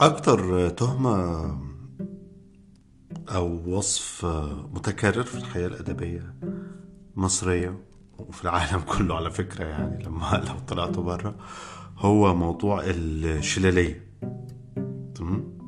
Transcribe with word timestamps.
أكتر 0.00 0.68
تهمة 0.68 1.44
أو 3.28 3.76
وصف 3.76 4.24
متكرر 4.74 5.22
في 5.22 5.34
الحياة 5.34 5.66
الأدبية 5.66 6.34
المصرية 7.16 7.80
وفي 8.18 8.44
العالم 8.44 8.80
كله 8.98 9.16
على 9.16 9.30
فكرة 9.30 9.64
يعني 9.64 10.04
لما 10.04 10.42
لو 10.48 10.58
طلعتوا 10.68 11.02
بره 11.02 11.34
هو 11.98 12.34
موضوع 12.34 12.82
الشلالية. 12.84 14.06
تمام؟ 15.14 15.58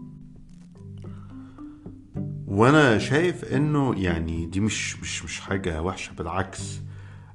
وأنا 2.46 2.98
شايف 2.98 3.44
إنه 3.44 3.94
يعني 3.96 4.46
دي 4.46 4.60
مش 4.60 5.00
مش 5.00 5.24
مش 5.24 5.40
حاجة 5.40 5.82
وحشة 5.82 6.12
بالعكس 6.12 6.80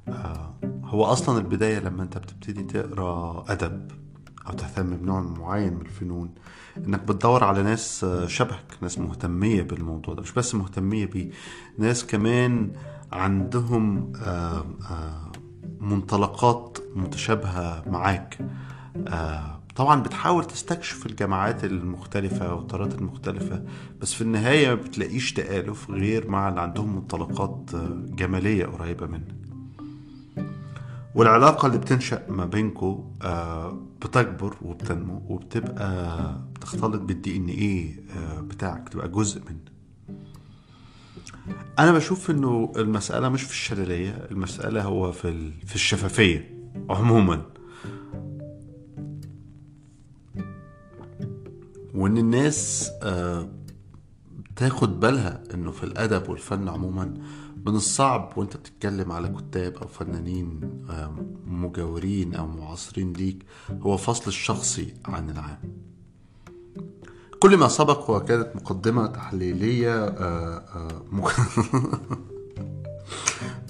آه 0.07 0.59
هو 0.83 1.05
أصلا 1.05 1.37
البداية 1.39 1.79
لما 1.79 2.03
أنت 2.03 2.17
بتبتدي 2.17 2.63
تقرأ 2.63 3.45
أدب. 3.47 4.06
أو 4.47 4.53
تهتم 4.53 4.97
بنوع 4.97 5.21
معين 5.21 5.73
من 5.73 5.81
الفنون 5.81 6.29
إنك 6.77 6.99
بتدور 7.01 7.43
على 7.43 7.63
ناس 7.63 8.05
شبهك 8.27 8.65
ناس 8.81 8.99
مهتمية 8.99 9.61
بالموضوع 9.61 10.13
ده 10.13 10.21
مش 10.21 10.31
بس 10.31 10.55
مهتمية 10.55 11.05
بيه 11.05 11.29
ناس 11.77 12.05
كمان 12.05 12.71
عندهم 13.11 14.13
آه 14.21 14.65
آه 14.91 15.31
منطلقات 15.81 16.77
متشابهة 16.95 17.83
معاك. 17.89 18.37
آه 19.07 19.59
طبعا 19.75 20.01
بتحاول 20.01 20.45
تستكشف 20.45 21.05
الجماعات 21.05 21.63
المختلفة 21.63 22.53
والطرات 22.55 22.93
المختلفة 22.95 23.63
بس 24.01 24.13
في 24.13 24.21
النهاية 24.21 24.67
ما 24.67 24.75
بتلاقيش 24.75 25.33
تآلف 25.33 25.91
غير 25.91 26.29
مع 26.29 26.49
اللي 26.49 26.61
عندهم 26.61 26.95
منطلقات 26.95 27.69
جمالية 28.15 28.65
قريبة 28.65 29.05
منك. 29.07 29.46
والعلاقة 31.17 31.65
اللي 31.65 31.77
بتنشأ 31.77 32.25
ما 32.29 32.45
بينكو 32.45 33.03
بتكبر 34.01 34.57
وبتنمو 34.61 35.21
وبتبقى 35.29 36.37
بتختلط 36.55 37.01
بالدي 37.01 37.37
ان 37.37 37.47
إيه 37.47 37.99
بتاعك 38.41 38.89
تبقى 38.89 39.07
جزء 39.09 39.41
منه 39.41 39.59
أنا 41.79 41.91
بشوف 41.91 42.31
إنه 42.31 42.71
المسألة 42.75 43.29
مش 43.29 43.43
في 43.43 43.51
الشلالية 43.51 44.27
المسألة 44.31 44.83
هو 44.83 45.11
في 45.11 45.51
في 45.65 45.75
الشفافية 45.75 46.57
عموما. 46.89 47.41
وإن 51.93 52.17
الناس 52.17 52.91
تاخد 54.55 54.99
بالها 54.99 55.43
إنه 55.53 55.71
في 55.71 55.83
الأدب 55.83 56.29
والفن 56.29 56.69
عموما 56.69 57.13
من 57.67 57.75
الصعب 57.75 58.33
وانت 58.35 58.57
بتتكلم 58.57 59.11
على 59.11 59.29
كتاب 59.29 59.75
أو 59.75 59.87
فنانين 59.87 60.59
مجاورين 61.47 62.35
أو 62.35 62.47
معاصرين 62.47 63.13
ليك 63.13 63.45
هو 63.81 63.97
فصل 63.97 64.27
الشخصي 64.27 64.93
عن 65.05 65.29
العام. 65.29 65.59
كل 67.39 67.57
ما 67.57 67.67
سبق 67.67 68.23
كانت 68.23 68.55
مقدمة 68.55 69.07
تحليلية 69.07 70.05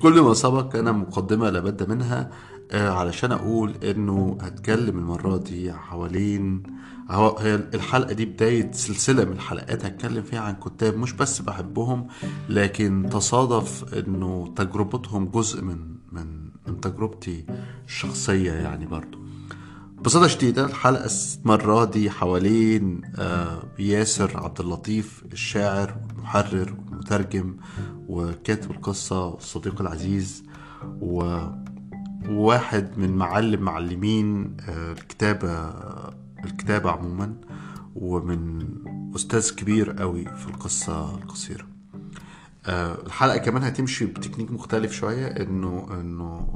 كل 0.01 0.21
ما 0.21 0.33
سبق 0.33 0.71
كان 0.71 0.95
مقدمة 0.95 1.49
لابد 1.49 1.89
منها. 1.89 2.31
علشان 2.73 3.31
أقول 3.31 3.73
إنه 3.83 4.37
هتكلم 4.41 4.97
المرة 4.97 5.37
دي 5.37 5.73
حوالين 5.73 6.63
هي 7.39 7.55
الحلقة 7.55 8.13
دي 8.13 8.25
بداية 8.25 8.71
سلسلة 8.71 9.25
من 9.25 9.31
الحلقات 9.31 9.85
هتكلم 9.85 10.23
فيها 10.23 10.39
عن 10.39 10.55
كتاب 10.55 10.97
مش 10.97 11.13
بس 11.13 11.39
بحبهم 11.41 12.07
لكن 12.49 13.09
تصادف 13.11 13.93
إنه 13.93 14.53
تجربتهم 14.55 15.25
جزء 15.25 15.61
من 15.63 15.77
من 16.11 16.47
من 16.67 16.81
تجربتي 16.81 17.45
الشخصية 17.87 18.51
يعني 18.51 18.85
برضو 18.85 19.17
بصدى 20.01 20.29
شديدة 20.29 20.65
الحلقة 20.65 21.09
المرة 21.45 21.85
دي 21.85 22.09
حوالين 22.09 23.01
ياسر 23.79 24.31
عبد 24.43 24.59
اللطيف 24.59 25.23
الشاعر 25.33 25.97
والمحرر 26.07 26.75
والمترجم 26.89 27.57
وكاتب 28.07 28.71
القصة 28.71 29.25
والصديق 29.25 29.81
العزيز 29.81 30.43
و 31.01 31.39
واحد 32.25 32.97
من 32.97 33.11
معلم 33.17 33.61
معلمين 33.61 34.57
الكتابة 34.69 35.69
الكتابة 36.45 36.91
عموما 36.91 37.33
ومن 37.95 38.67
أستاذ 39.15 39.55
كبير 39.55 39.91
قوي 39.91 40.25
في 40.25 40.47
القصة 40.47 41.15
القصيرة. 41.15 41.67
الحلقة 42.67 43.37
كمان 43.37 43.63
هتمشي 43.63 44.05
بتكنيك 44.05 44.51
مختلف 44.51 44.91
شوية 44.91 45.27
إنه 45.27 45.87
إنه 45.91 46.47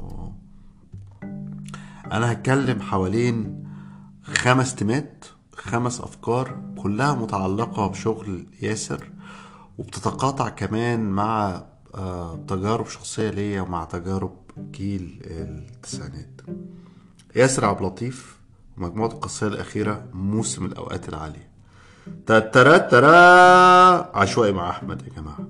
أنا 2.12 2.32
هتكلم 2.32 2.80
حوالين 2.80 3.64
خمس 4.22 4.74
تمات 4.74 5.24
خمس 5.56 6.00
أفكار 6.00 6.62
كلها 6.82 7.14
متعلقة 7.14 7.86
بشغل 7.86 8.46
ياسر 8.62 9.10
وبتتقاطع 9.78 10.48
كمان 10.48 11.10
مع 11.10 11.62
تجارب 12.48 12.86
شخصية 12.86 13.30
ليا 13.30 13.60
ومع 13.62 13.84
تجارب 13.84 14.36
جيل 14.58 15.22
التسعينات. 15.24 16.40
ياسر 17.36 17.64
عبد 17.64 17.78
اللطيف 17.80 18.38
ومجموعة 18.78 19.08
القصية 19.08 19.46
الأخيرة 19.46 20.04
موسم 20.12 20.66
الأوقات 20.66 21.08
العالية. 21.08 21.50
تترا 22.26 22.78
ترا 22.78 24.18
عشوائي 24.18 24.52
مع 24.52 24.70
أحمد 24.70 25.02
يا 25.02 25.08
جماعة. 25.16 25.48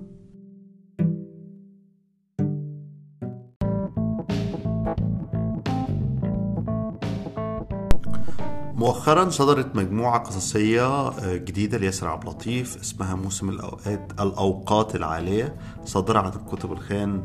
مؤخرا 8.76 9.30
صدرت 9.30 9.76
مجموعة 9.76 10.19
قصصية 10.19 11.10
جديدة 11.36 11.78
لياسر 11.78 12.08
عبد 12.08 12.22
اللطيف 12.22 12.80
اسمها 12.80 13.14
موسم 13.14 13.48
الأوقات 13.48 14.12
الأوقات 14.20 14.96
العالية 14.96 15.56
صادرة 15.84 16.19
عن 16.19 16.32
الكتب 16.32 16.72
الخان 16.72 17.24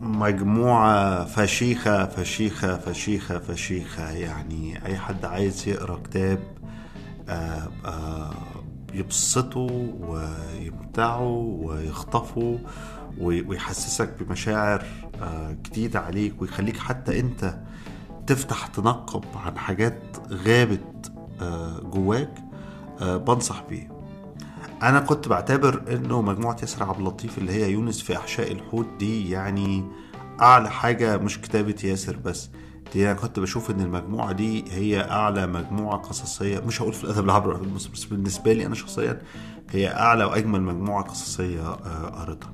مجموعة 0.00 1.24
فشيخة 1.24 2.06
فشيخة 2.06 2.76
فشيخة 2.78 3.38
فشيخة. 3.38 4.10
يعني 4.10 4.86
أي 4.86 4.98
حد 4.98 5.24
عايز 5.24 5.68
يقرأ 5.68 6.00
كتاب 6.04 6.38
آآ 7.28 7.68
آآ 7.84 8.30
يبسطه 8.94 9.68
ويمتعه 10.00 11.28
ويخطفه 11.62 12.58
ويحسسك 13.20 14.22
بمشاعر 14.22 14.84
جديدة 15.66 16.00
عليك 16.00 16.42
ويخليك 16.42 16.78
حتى 16.78 17.20
أنت 17.20 17.58
تفتح 18.26 18.66
تنقب 18.66 19.24
عن 19.36 19.58
حاجات 19.58 20.02
غابت 20.30 21.12
جواك. 21.82 22.34
بنصح 23.00 23.64
بيه. 23.70 23.95
أنا 24.82 25.00
كنت 25.00 25.28
بعتبر 25.28 25.82
إنه 25.92 26.22
مجموعة 26.22 26.56
ياسر 26.60 26.84
عبد 26.84 26.98
اللطيف 26.98 27.38
اللي 27.38 27.52
هي 27.52 27.70
يونس 27.72 28.02
في 28.02 28.16
أحشاء 28.16 28.52
الحوت 28.52 28.86
دي 28.98 29.30
يعني 29.30 29.84
أعلى 30.40 30.70
حاجة 30.70 31.16
مش 31.16 31.40
كتابة 31.40 31.74
ياسر 31.84 32.16
بس. 32.16 32.50
دي 32.92 33.10
أنا 33.10 33.18
كنت 33.18 33.40
بشوف 33.40 33.70
إن 33.70 33.80
المجموعة 33.80 34.32
دي 34.32 34.64
هي 34.72 35.10
أعلى 35.10 35.46
مجموعة 35.46 35.96
قصصية. 35.96 36.60
مش 36.60 36.82
هقول 36.82 36.92
في 36.92 37.04
الأدب 37.04 37.24
العربي 37.24 37.66
بس 37.74 38.04
بالنسبة 38.04 38.52
لي 38.52 38.66
أنا 38.66 38.74
شخصيا 38.74 39.22
هي 39.70 39.88
أعلى 39.88 40.24
وأجمل 40.24 40.62
مجموعة 40.62 41.02
قصصية 41.04 41.62
قريتها. 42.06 42.52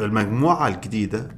المجموعة 0.00 0.68
الجديدة 0.68 1.28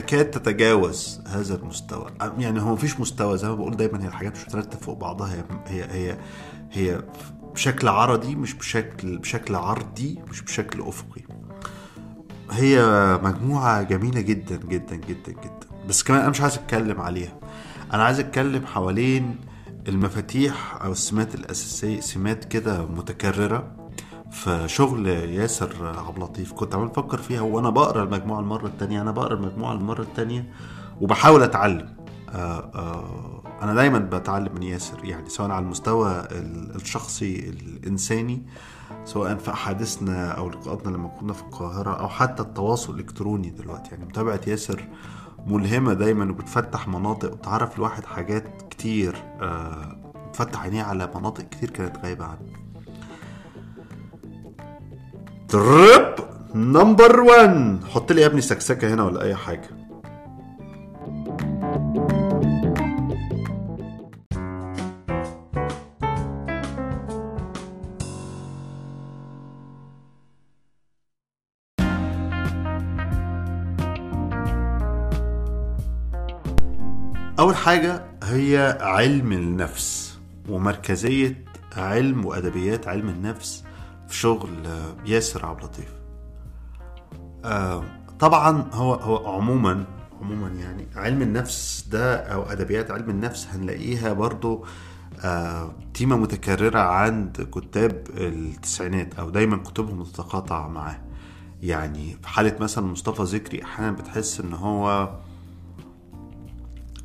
تكاد 0.00 0.30
تتجاوز 0.30 1.20
هذا 1.26 1.54
المستوى. 1.54 2.10
يعني 2.38 2.60
هو 2.62 2.72
مفيش 2.72 3.00
مستوى 3.00 3.38
زي 3.38 3.48
ما 3.48 3.54
بقول 3.54 3.76
دايما 3.76 4.02
هي 4.02 4.08
الحاجات 4.08 4.36
مش 4.36 4.44
بترتب 4.44 4.80
فوق 4.80 4.98
بعضها. 4.98 5.34
هي 5.34 5.44
هي 5.66 5.84
هي, 5.90 6.18
هي 6.72 7.02
بشكل 7.54 7.88
عرضي 7.88 8.34
مش 8.34 8.54
بشكل 8.54 9.18
بشكل 9.18 9.54
عرضي 9.54 10.18
مش 10.30 10.42
بشكل 10.42 10.80
أفقي. 10.80 11.22
هي 12.50 12.82
مجموعة 13.22 13.82
جميلة 13.82 14.20
جدا 14.20 14.56
جدا 14.56 14.96
جدا 14.96 15.32
جدا. 15.32 15.68
بس 15.88 16.02
كمان 16.02 16.20
أنا 16.20 16.30
مش 16.30 16.40
عايز 16.40 16.54
أتكلم 16.54 17.00
عليها. 17.00 17.32
أنا 17.92 18.04
عايز 18.04 18.20
أتكلم 18.20 18.66
حوالين 18.66 19.36
المفاتيح 19.88 20.82
أو 20.84 20.92
السمات 20.92 21.34
الأساسية 21.34 22.00
سمات 22.00 22.44
كده 22.44 22.86
متكررة. 22.86 23.85
في 24.30 24.68
شغل 24.68 25.06
ياسر 25.06 25.86
عبد 25.98 26.16
اللطيف 26.16 26.52
كنت 26.52 26.74
عمال 26.74 26.90
أفكر 26.90 27.18
فيها 27.18 27.40
وأنا 27.40 27.70
بقرأ 27.70 28.02
المجموعة 28.02 28.40
المرة 28.40 28.66
التانية 28.66 29.02
أنا 29.02 29.10
بقرأ 29.10 29.34
المجموعة 29.34 29.72
المرة 29.72 30.02
التانية 30.02 30.52
وبحاول 31.00 31.42
أتعلم. 31.42 31.96
آآ 32.30 32.70
آآ 32.74 33.02
أنا 33.62 33.74
دايما 33.74 33.98
بتعلم 33.98 34.54
من 34.54 34.62
ياسر 34.62 35.04
يعني 35.04 35.28
سواء 35.28 35.50
على 35.50 35.64
المستوى 35.64 36.28
الشخصي 36.30 37.48
الإنساني 37.48 38.42
سواء 39.04 39.34
في 39.36 39.50
أحاديثنا 39.50 40.30
أو 40.30 40.50
لقاءاتنا 40.50 40.96
لما 40.96 41.08
كنا 41.08 41.32
في 41.32 41.42
القاهرة 41.42 42.00
أو 42.00 42.08
حتى 42.08 42.42
التواصل 42.42 42.94
الإلكتروني 42.94 43.50
دلوقتي. 43.50 43.90
يعني 43.90 44.04
متابعة 44.04 44.40
ياسر 44.46 44.88
ملهمة 45.46 45.92
دايما 45.92 46.30
وبتفتح 46.30 46.88
مناطق 46.88 47.32
وتعرف 47.32 47.76
الواحد 47.76 48.04
حاجات 48.04 48.62
كتير 48.70 49.16
بتفتح 50.28 50.62
عينيه 50.62 50.82
على 50.82 51.10
مناطق 51.14 51.44
كتير 51.44 51.70
كانت 51.70 51.96
غايبة 51.98 52.24
عنه. 52.24 52.65
ترب 55.48 56.14
نمبر 56.54 57.20
1 57.20 57.84
حط 57.84 58.12
لي 58.12 58.20
يا 58.20 58.26
ابني 58.26 58.40
سكسكة 58.40 58.94
هنا 58.94 59.02
ولا 59.04 59.22
أي 59.22 59.34
حاجة. 59.34 59.70
أول 77.38 77.56
حاجة 77.56 78.04
هي 78.22 78.78
علم 78.80 79.32
النفس 79.32 80.18
ومركزية 80.48 81.44
علم 81.76 82.26
وأدبيات 82.26 82.88
علم 82.88 83.08
النفس 83.08 83.65
في 84.08 84.16
شغل 84.16 84.50
ياسر 85.06 85.46
عبد 85.46 85.58
اللطيف. 85.60 85.92
آه، 87.44 87.84
طبعا 88.18 88.70
هو 88.72 88.94
هو 88.94 89.36
عموما 89.36 89.84
عموما 90.22 90.48
يعني 90.48 90.86
علم 90.96 91.22
النفس 91.22 91.88
ده 91.90 92.16
أو 92.16 92.42
أدبيات 92.42 92.90
علم 92.90 93.10
النفس 93.10 93.48
هنلاقيها 93.52 94.12
برضو 94.12 94.64
آه، 95.24 95.74
تيمة 95.94 96.16
متكررة 96.16 96.78
عند 96.78 97.48
كتاب 97.52 98.06
التسعينات 98.16 99.14
أو 99.14 99.30
دايما 99.30 99.56
كتبهم 99.56 100.00
متقاطعة 100.00 100.68
معاه. 100.68 101.00
يعني 101.62 102.16
في 102.22 102.28
حالة 102.28 102.56
مثلا 102.60 102.86
مصطفى 102.86 103.22
ذكري 103.22 103.62
أحيانا 103.62 103.92
بتحس 103.92 104.40
إن 104.40 104.52
هو 104.52 105.10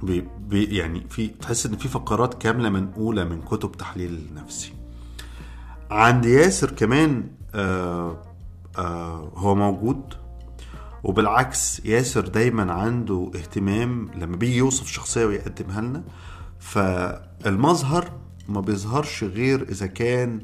بي 0.03 0.27
بي 0.39 0.63
يعني 0.77 1.07
في 1.09 1.27
تحس 1.27 1.65
إن 1.65 1.77
في 1.77 1.87
فقرات 1.87 2.33
كاملة 2.33 2.69
منقولة 2.69 3.23
من 3.23 3.41
كتب 3.41 3.71
تحليل 3.71 4.27
نفسي. 4.35 4.73
عند 5.91 6.25
ياسر 6.25 6.71
كمان 6.71 7.23
آه 7.55 8.23
آه 8.77 9.31
هو 9.35 9.55
موجود. 9.55 10.01
وبالعكس 11.03 11.85
ياسر 11.85 12.27
دايما 12.27 12.73
عنده 12.73 13.31
اهتمام 13.35 14.09
لما 14.15 14.35
بيجي 14.35 14.57
يوصف 14.57 14.87
شخصية 14.87 15.25
ويقدمها 15.25 15.81
لنا. 15.81 16.03
فالمظهر 16.59 18.11
ما 18.49 18.61
بيظهرش 18.61 19.23
غير 19.23 19.61
إذا 19.69 19.87
كان 19.87 20.41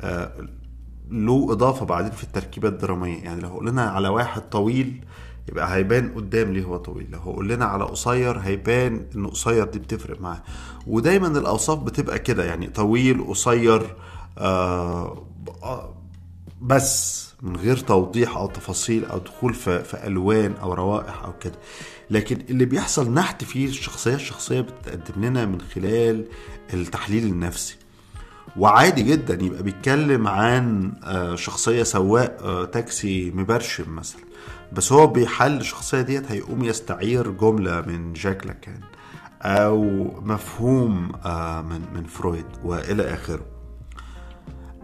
آه 0.00 0.32
له 1.10 1.52
إضافة 1.52 1.86
بعدين 1.86 2.10
في 2.10 2.24
التركيبة 2.24 2.68
الدرامية. 2.68 3.22
يعني 3.22 3.40
لو 3.40 3.48
قلنا 3.48 3.82
على 3.82 4.08
واحد 4.08 4.42
طويل 4.42 5.04
يبقى 5.48 5.74
هيبان 5.74 6.12
قدام 6.14 6.52
ليه 6.52 6.64
هو 6.64 6.76
طويل. 6.76 7.10
لو 7.10 7.18
قلنا 7.18 7.52
لنا 7.52 7.64
على 7.64 7.84
قصير 7.84 8.38
هيبان 8.38 9.06
ان 9.16 9.26
قصير 9.26 9.64
دي 9.64 9.78
بتفرق 9.78 10.20
معاه. 10.20 10.42
ودايما 10.86 11.26
الأوصاف 11.26 11.78
بتبقى 11.78 12.18
كده. 12.18 12.44
يعني 12.44 12.66
طويل 12.66 13.26
قصير 13.26 13.96
بس 16.62 17.28
من 17.42 17.56
غير 17.56 17.76
توضيح 17.76 18.36
أو 18.36 18.46
تفاصيل 18.46 19.04
أو 19.04 19.18
دخول 19.18 19.54
في, 19.54 19.84
في 19.84 20.06
ألوان 20.06 20.54
أو 20.62 20.72
روائح 20.74 21.24
أو 21.24 21.32
كده. 21.38 21.58
لكن 22.10 22.38
اللي 22.50 22.64
بيحصل 22.64 23.14
نحت 23.14 23.44
فيه 23.44 23.66
الشخصيه 23.68 24.14
الشخصية 24.14 24.60
بتقدم 24.60 25.24
لنا 25.24 25.46
من 25.46 25.60
خلال 25.60 26.24
التحليل 26.74 27.24
النفسي. 27.26 27.76
وعادي 28.56 29.02
جدا 29.02 29.44
يبقى 29.44 29.62
بيتكلم 29.62 30.28
عن 30.28 30.92
شخصية 31.34 31.82
سواق 31.82 32.64
تاكسي 32.70 33.30
مبرشم 33.30 33.94
مثلا. 33.96 34.20
بس 34.72 34.92
هو 34.92 35.06
بيحل 35.06 35.56
الشخصية 35.56 36.00
ديت 36.00 36.30
هيقوم 36.32 36.64
يستعير 36.64 37.30
جملة 37.30 37.80
من 37.80 38.12
جاك 38.12 38.46
لاكان 38.46 38.80
أو 39.42 39.84
مفهوم 40.20 41.12
من 41.70 41.80
من 41.94 42.04
فرويد 42.04 42.46
وإلى 42.64 43.14
آخره. 43.14 43.40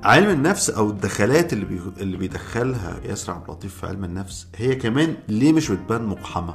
علم 0.05 0.31
النفس 0.31 0.71
أو 0.71 0.91
الدخلات 0.91 1.53
اللي. 1.53 1.81
اللي 2.01 2.17
بيدخلها 2.17 2.97
ياسر 3.05 3.33
عبد 3.33 3.45
اللطيف 3.49 3.75
في 3.81 3.87
علم 3.87 4.05
النفس 4.05 4.47
هي 4.57 4.75
كمان 4.75 5.17
ليه 5.29 5.53
مش 5.53 5.71
بتبان 5.71 6.03
مقحمه 6.07 6.55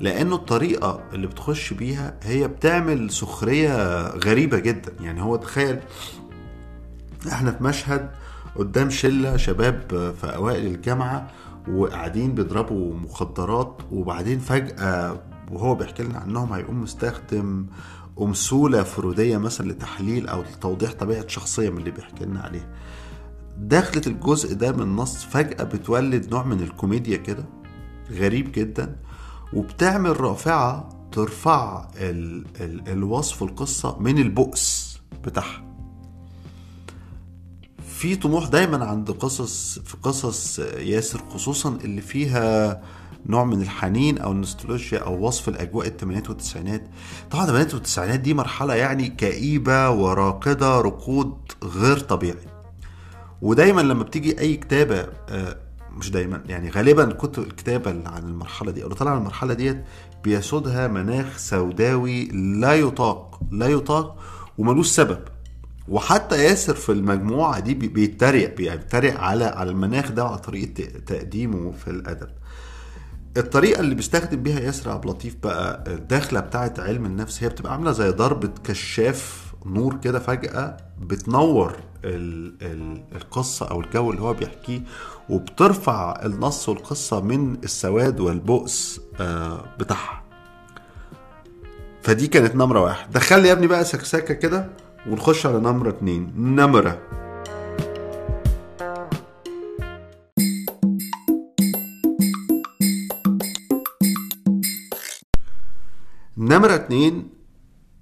لأنه 0.00 0.34
الطريقة 0.34 1.00
اللي 1.12 1.26
بتخش 1.26 1.72
بيها 1.72 2.14
هي 2.22 2.48
بتعمل 2.48 3.10
سخرية 3.10 4.00
غريبة 4.08 4.58
جدا 4.58 4.92
يعني 5.00 5.22
هو 5.22 5.36
تخيل 5.36 5.78
إحنا 7.32 7.50
في 7.52 7.64
مشهد 7.64 8.10
قدام 8.56 8.90
شلة 8.90 9.36
شباب 9.36 9.82
في 10.20 10.26
أوائل 10.34 10.66
الجامعة 10.66 11.30
وقاعدين 11.68 12.34
بيضربوا 12.34 12.94
مخدرات 12.94 13.78
وبعدين 13.92 14.38
فجأة 14.38 15.20
وهو 15.50 15.74
بيحكي 15.74 16.02
لنا 16.02 16.18
عنهم 16.18 16.52
هيقوم 16.52 16.82
مستخدم 16.82 17.66
أمثولة 18.20 18.82
فرودية 18.82 19.36
مثلا 19.38 19.72
لتحليل 19.72 20.28
أو 20.28 20.42
لتوضيح 20.42 20.92
طبيعة 20.92 21.28
شخصية 21.28 21.70
من 21.70 21.78
اللي 21.78 21.90
بيحكي 21.90 22.24
لنا 22.24 22.40
عليها 22.40 22.68
دخلة 23.58 24.02
الجزء 24.06 24.54
ده 24.54 24.72
من 24.72 24.82
النص 24.82 25.24
فجأة 25.24 25.64
بتولد 25.64 26.30
نوع 26.30 26.42
من 26.44 26.60
الكوميديا 26.60 27.16
كده 27.16 27.44
غريب 28.10 28.52
جدا 28.52 28.96
وبتعمل 29.52 30.20
رافعة 30.20 30.88
ترفع 31.12 31.88
ال 31.96 32.44
ال 32.60 32.88
الوصف 32.88 33.42
القصة 33.42 33.98
من 33.98 34.18
البؤس 34.18 34.98
بتاعها. 35.24 35.66
في 37.88 38.16
طموح 38.16 38.48
دايما 38.48 38.84
عند 38.84 39.10
قصص 39.10 39.78
في 39.78 39.96
قصص 40.02 40.58
ياسر 40.58 41.20
خصوصا 41.30 41.68
اللي 41.84 42.00
فيها 42.00 42.82
نوع 43.26 43.44
من 43.44 43.62
الحنين 43.62 44.18
أو 44.18 44.32
النوستالجيا 44.32 44.98
أو 44.98 45.26
وصف 45.26 45.48
الأجواء 45.48 45.86
الثمانينات 45.86 46.28
والتسعينات. 46.28 46.82
طبعا 47.30 47.42
الثمانينات 47.44 47.74
والتسعينات 47.74 48.20
دي 48.20 48.34
مرحلة 48.34 48.74
يعني 48.74 49.08
كئيبة 49.08 49.90
وراقدة 49.90 50.80
ركود 50.80 51.34
غير 51.64 51.98
طبيعي. 51.98 52.46
ودايما 53.42 53.80
لما 53.80 54.02
بتيجي 54.02 54.40
أي 54.40 54.56
كتابة 54.56 55.06
مش 55.96 56.10
دايما 56.10 56.42
يعني 56.46 56.70
غالبا 56.70 57.12
كتب 57.12 57.42
الكتابة 57.42 57.90
عن 57.90 58.22
المرحلة 58.22 58.72
دي 58.72 58.84
أو 58.84 58.88
طالعة 58.88 59.12
عن 59.12 59.18
المرحلة 59.18 59.54
ديت 59.54 59.84
بيسودها 60.24 60.88
مناخ 60.88 61.38
سوداوي 61.38 62.24
لا 62.60 62.74
يطاق 62.74 63.40
لا 63.50 63.68
يطاق 63.68 64.16
وملوش 64.58 64.88
سبب. 64.88 65.18
وحتى 65.88 66.44
ياسر 66.44 66.74
في 66.74 66.92
المجموعة 66.92 67.60
دي 67.60 67.74
بيتريق 67.74 68.56
بيتريق 68.56 69.20
على 69.20 69.44
على 69.44 69.70
المناخ 69.70 70.10
ده 70.12 70.24
وعلى 70.24 70.38
طريقة 70.38 70.84
تقديمه 71.06 71.72
في 71.72 71.90
الأدب. 71.90 72.28
الطريقة 73.36 73.80
اللي 73.80 73.94
بيستخدم 73.94 74.42
بيها 74.42 74.60
ياسر 74.60 74.90
عبد 74.90 75.04
اللطيف 75.04 75.36
بقى 75.42 75.84
الدخله 75.86 76.40
بتاعه 76.40 76.74
علم 76.78 77.06
النفس 77.06 77.42
هي 77.42 77.48
بتبقى 77.48 77.72
عاملة 77.72 77.92
زي 77.92 78.08
ضربة 78.10 78.50
كشاف 78.64 79.46
نور 79.66 79.96
كده 79.96 80.18
فجأة 80.18 80.76
بتنور 81.00 81.76
ال 82.04 82.54
ال 82.62 83.02
القصة 83.16 83.66
أو 83.70 83.80
الجو 83.80 84.10
اللي 84.10 84.22
هو 84.22 84.32
بيحكيه 84.34 84.80
وبترفع 85.28 86.20
النص 86.24 86.68
والقصة 86.68 87.20
من 87.20 87.54
السواد 87.64 88.20
والبؤس 88.20 89.00
آه 89.20 89.64
بتاعها. 89.80 90.22
فدي 92.02 92.26
كانت 92.26 92.54
نمرة 92.54 92.80
واحد. 92.80 93.10
دخل 93.12 93.42
لي 93.42 93.48
يا 93.48 93.52
ابني 93.52 93.66
بقى 93.66 93.84
سكسكة 93.84 94.34
كده 94.34 94.68
ونخش 95.10 95.46
على 95.46 95.58
نمره 95.58 95.88
اتنين. 95.88 96.32
نمرة. 96.36 96.98
نمرة 106.56 106.74
اتنين 106.74 107.28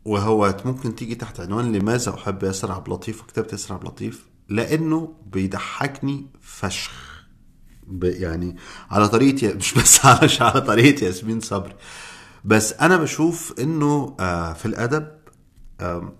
وهو 0.04 0.56
ممكن 0.64 0.94
تيجي 0.94 1.14
تحت 1.14 1.40
عنوان 1.40 1.72
لماذا 1.72 2.14
أحب 2.14 2.42
ياسر 2.42 2.72
عبد 2.72 2.86
اللطيف 2.86 3.22
وكتابة 3.22 3.48
ياسر 3.52 3.74
عبد 3.74 3.82
اللطيف؟ 3.82 4.26
لأنه 4.48 5.14
بيضحكني 5.26 6.26
فشخ. 6.40 7.24
يعني 8.02 8.56
على 8.90 9.08
طريقة 9.08 9.54
مش 9.58 9.74
بس 9.74 10.06
على 10.06 10.30
على 10.40 10.60
طريقة 10.60 11.04
ياسمين 11.04 11.40
صبري. 11.40 11.74
بس 12.44 12.72
أنا 12.72 12.96
بشوف 12.96 13.54
إنه 13.60 14.16
في 14.54 14.66
الأدب 14.66 15.08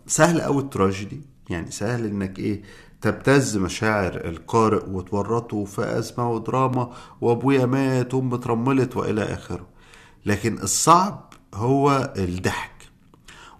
سهل 0.06 0.40
أوي 0.40 0.62
التراجيدي. 0.62 1.20
يعني 1.50 1.70
سهل 1.70 2.06
إنك 2.06 2.38
إيه 2.38 2.62
تبتز 3.00 3.56
مشاعر 3.56 4.14
القارئ 4.24 4.90
وتورطه 4.90 5.64
في 5.64 5.98
أزمة 5.98 6.30
ودراما 6.30 6.92
وأبويا 7.20 7.66
مات 7.66 8.14
وأمي 8.14 8.34
اترملت 8.34 8.96
وإلى 8.96 9.22
آخره. 9.22 9.66
لكن 10.26 10.58
الصعب 10.58 11.33
هو 11.54 12.12
الضحك. 12.16 12.70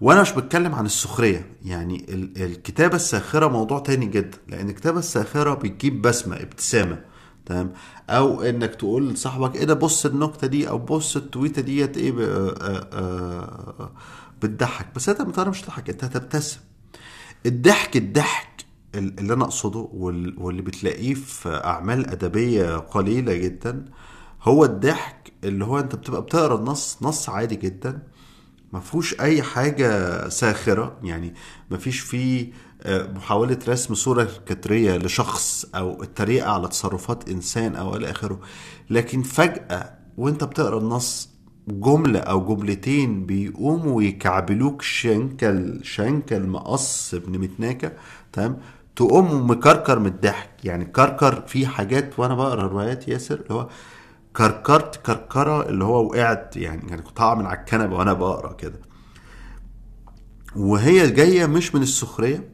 وأنا 0.01 0.21
مش 0.21 0.31
بتكلم 0.31 0.75
عن 0.75 0.85
السخرية 0.85 1.45
يعني 1.65 2.05
الكتابة 2.37 2.95
الساخرة 2.95 3.47
موضوع 3.47 3.79
تاني 3.79 4.05
جدا 4.05 4.37
لأن 4.47 4.69
الكتابة 4.69 4.99
الساخرة 4.99 5.53
بتجيب 5.53 6.01
بسمة 6.01 6.35
ابتسامة 6.35 7.01
تمام؟ 7.45 7.73
أو 8.09 8.41
إنك 8.41 8.75
تقول 8.75 9.09
لصاحبك 9.09 9.55
إيه 9.55 9.63
ده 9.65 9.73
بص 9.73 10.05
النكتة 10.05 10.47
دي 10.47 10.69
أو 10.69 10.77
بص 10.77 11.15
التويتة 11.15 11.61
ديت 11.61 11.97
إيه 11.97 12.11
بتضحك. 14.41 14.87
بس 14.95 15.09
أنت 15.09 15.21
مش 15.39 15.61
تضحك 15.61 15.89
أنت 15.89 16.03
هتبتسم. 16.03 16.59
الضحك 17.45 17.97
الضحك 17.97 18.65
اللي 18.95 19.33
أنا 19.33 19.43
أقصده 19.43 19.89
واللي 19.93 20.61
بتلاقيه 20.61 21.13
في 21.13 21.49
أعمال 21.49 22.09
أدبية 22.09 22.77
قليلة 22.77 23.33
جدا 23.33 23.85
هو 24.45 24.65
الضحك 24.65 25.33
اللي 25.43 25.65
هو 25.65 25.79
انت 25.79 25.95
بتبقى 25.95 26.21
بتقرا 26.21 26.55
النص 26.55 26.97
نص 27.01 27.29
عادي 27.29 27.55
جدا. 27.55 27.99
ما 28.73 28.79
فيهوش 28.79 29.19
أي 29.19 29.41
حاجة 29.41 30.29
ساخرة. 30.29 30.97
يعني 31.03 31.33
ما 31.71 31.77
فيش 31.77 31.99
فيه 31.99 32.51
محاولة 32.87 33.59
رسم 33.67 33.93
صورة 33.93 34.29
كترية 34.45 34.97
لشخص 34.97 35.65
أو 35.75 36.03
التريقة 36.03 36.51
على 36.51 36.67
تصرفات 36.67 37.29
إنسان 37.29 37.75
أو 37.75 37.95
إلى 37.95 38.11
آخره. 38.11 38.39
لكن 38.89 39.21
فجأة 39.21 39.93
وأنت 40.17 40.43
بتقرأ 40.43 40.79
النص 40.79 41.29
جملة 41.67 42.19
أو 42.19 42.55
جملتين 42.55 43.25
بيقوموا 43.25 44.03
يكعبلوك 44.03 44.81
شنكل 44.81 45.79
شنكل 45.83 46.47
مقص 46.47 47.13
ابن 47.13 47.39
متناكة 47.39 47.91
تمام؟ 48.33 48.57
تقوم 48.95 49.51
مكركر 49.51 49.99
من 49.99 50.05
الضحك. 50.07 50.49
يعني 50.63 50.85
كركر 50.85 51.41
في 51.47 51.67
حاجات 51.67 52.19
وأنا 52.19 52.35
بقرأ 52.35 52.67
روايات 52.67 53.07
ياسر 53.07 53.35
اللي 53.35 53.53
هو 53.53 53.69
كركرت 54.37 54.95
كركرة 54.95 55.69
اللي 55.69 55.83
هو 55.83 56.05
وقعت 56.05 56.57
يعني 56.57 56.89
يعني 56.89 57.01
كنت 57.01 57.21
من 57.21 57.45
على 57.45 57.59
الكنبة 57.59 57.95
وأنا 57.95 58.13
بقرأ 58.13 58.53
كده. 58.53 58.79
وهي 60.55 61.09
جاية 61.11 61.45
مش 61.45 61.75
من 61.75 61.81
السخرية. 61.81 62.49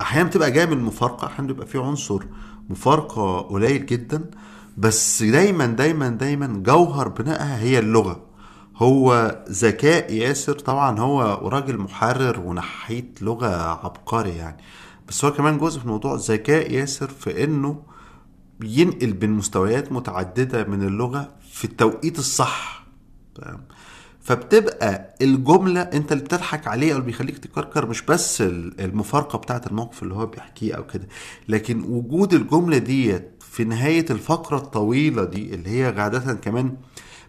أحيانا 0.00 0.28
بتبقى 0.28 0.50
جاية 0.50 0.66
من 0.66 0.72
المفارقة 0.72 1.26
أحيانا 1.26 1.46
بيبقى 1.46 1.66
في 1.66 1.78
عنصر 1.78 2.22
مفارقة 2.70 3.40
قليل 3.40 3.86
جدا. 3.86 4.30
بس 4.76 5.22
دايما 5.22 5.66
دايما 5.66 6.08
دايما 6.08 6.46
جوهر 6.46 7.08
بنائها 7.08 7.58
هي 7.58 7.78
اللغة. 7.78 8.26
هو 8.76 9.36
ذكاء 9.50 10.12
ياسر 10.12 10.58
طبعا 10.58 11.00
هو 11.00 11.48
راجل 11.48 11.78
محرر 11.78 12.40
ونحيت 12.40 13.22
لغة 13.22 13.56
عبقري 13.84 14.36
يعني. 14.36 14.56
بس 15.08 15.24
هو 15.24 15.32
كمان 15.32 15.58
جزء 15.58 15.78
في 15.78 15.84
الموضوع 15.84 16.14
ذكاء 16.14 16.72
ياسر 16.72 17.08
في 17.08 17.44
إنه 17.44 17.82
بينقل 18.66 19.12
بين 19.12 19.30
مستويات 19.30 19.92
متعددة 19.92 20.64
من 20.64 20.82
اللغة 20.82 21.28
في 21.52 21.64
التوقيت 21.64 22.18
الصح 22.18 22.86
فاهم؟ 23.36 23.60
فبتبقى 24.20 25.14
الجملة 25.22 25.80
انت 25.80 26.12
اللي 26.12 26.24
بتضحك 26.24 26.66
عليه 26.66 26.92
أو 26.92 26.96
اللي 26.98 27.06
بيخليك 27.06 27.38
تكركر 27.38 27.86
مش 27.86 28.02
بس 28.02 28.40
المفارقة 28.40 29.38
بتاعة 29.38 29.62
الموقف 29.66 30.02
اللي 30.02 30.14
هو 30.14 30.26
بيحكيه 30.26 30.74
أو 30.74 30.86
كده 30.86 31.08
لكن 31.48 31.82
وجود 31.84 32.34
الجملة 32.34 32.78
ديت 32.78 33.30
في 33.40 33.64
نهاية 33.64 34.06
الفقرة 34.10 34.56
الطويلة 34.56 35.24
دي 35.24 35.54
اللي 35.54 35.70
هي 35.70 36.00
عادة 36.00 36.34
كمان 36.34 36.76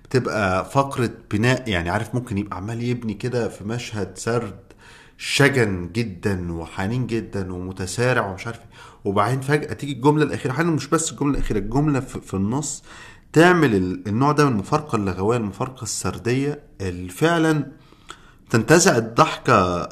بتبقى 0.05 0.65
فقرة 0.69 1.09
بناء 1.31 1.69
يعني 1.69 1.89
عارف 1.89 2.15
ممكن 2.15 2.37
يبقى 2.37 2.57
عمال 2.57 2.83
يبني 2.83 3.13
كده 3.13 3.47
في 3.49 3.63
مشهد 3.63 4.17
سرد 4.17 4.59
شجن 5.17 5.89
جدا 5.93 6.51
وحنين 6.53 7.07
جدا 7.07 7.53
ومتسارع 7.53 8.27
ومش 8.31 8.47
عارف 8.47 8.59
وبعدين 9.05 9.41
فجأة 9.41 9.73
تيجي 9.73 9.93
الجملة 9.93 10.23
الأخيرة 10.23 10.53
حالا 10.53 10.71
مش 10.71 10.87
بس 10.87 11.11
الجملة 11.11 11.37
الأخيرة 11.37 11.57
الجملة 11.57 11.99
في, 11.99 12.21
في 12.21 12.33
النص 12.33 12.83
تعمل 13.33 13.75
النوع 14.07 14.31
ده 14.31 14.45
من 14.45 14.51
المفارقة 14.51 14.95
اللغوية 14.95 15.37
المفارقة 15.37 15.83
السردية 15.83 16.63
اللي 16.81 17.09
فعلا 17.09 17.71
تنتزع 18.49 18.97
الضحكة 18.97 19.87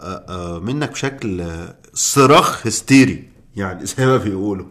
منك 0.60 0.92
بشكل 0.92 1.46
صراخ 1.94 2.68
هستيري 2.68 3.30
يعني 3.56 3.86
زي 3.98 4.06
ما 4.06 4.18
بيقولوا. 4.18 4.66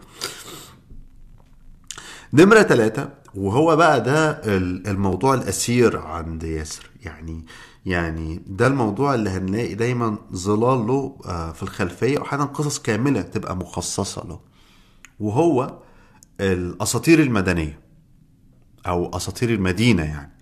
نمرة 2.33 2.63
ثلاثة 2.63 3.09
وهو 3.35 3.77
بقى 3.77 4.01
ده 4.03 4.31
الموضوع 4.91 5.35
الأسير 5.35 5.99
عند 5.99 6.43
ياسر 6.43 6.91
يعني 7.03 7.45
يعني 7.87 8.43
ده 8.47 8.67
الموضوع 8.67 9.15
اللي 9.15 9.31
هنلاقي 9.31 9.75
دايما 9.75 10.19
ظلال 10.35 10.87
له 10.87 11.17
في 11.53 11.63
الخلفية 11.63 12.19
وأحيانا 12.19 12.45
قصص 12.45 12.79
كاملة 12.79 13.23
تبقى 13.23 13.57
مخصصة 13.57 14.27
له. 14.27 14.41
وهو 15.21 15.79
الأساطير 16.41 17.23
المدنية 17.23 17.81
أو 18.87 19.17
أساطير 19.17 19.51
المدينة 19.55 20.03
يعني. 20.03 20.33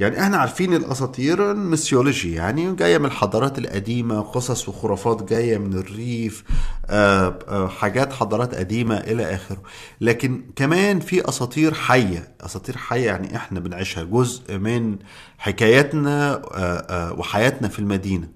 يعني 0.00 0.20
إحنا 0.22 0.36
عارفين 0.36 0.74
الأساطير 0.74 1.50
الميثولوجي 1.50 2.32
يعني 2.34 2.74
جاية 2.74 2.98
من 2.98 3.04
الحضارات 3.04 3.58
القديمة 3.58 4.20
قصص 4.20 4.68
وخرافات 4.68 5.22
جاية 5.22 5.58
من 5.58 5.78
الريف 5.78 6.44
آآ 6.86 7.38
آآ 7.48 7.68
حاجات 7.68 8.12
حضارات 8.12 8.54
قديمة 8.54 8.96
إلى 8.96 9.34
آخره. 9.34 9.62
لكن 10.00 10.42
كمان 10.56 11.00
في 11.00 11.28
أساطير 11.28 11.74
حية 11.74 12.28
أساطير 12.40 12.76
حية 12.76 13.06
يعني 13.06 13.36
إحنا 13.36 13.60
بنعيشها 13.60 14.02
جزء 14.04 14.58
من 14.58 14.96
حكاياتنا 15.38 16.42
آآ 16.54 17.10
وحياتنا 17.10 17.68
في 17.68 17.78
المدينة. 17.78 18.28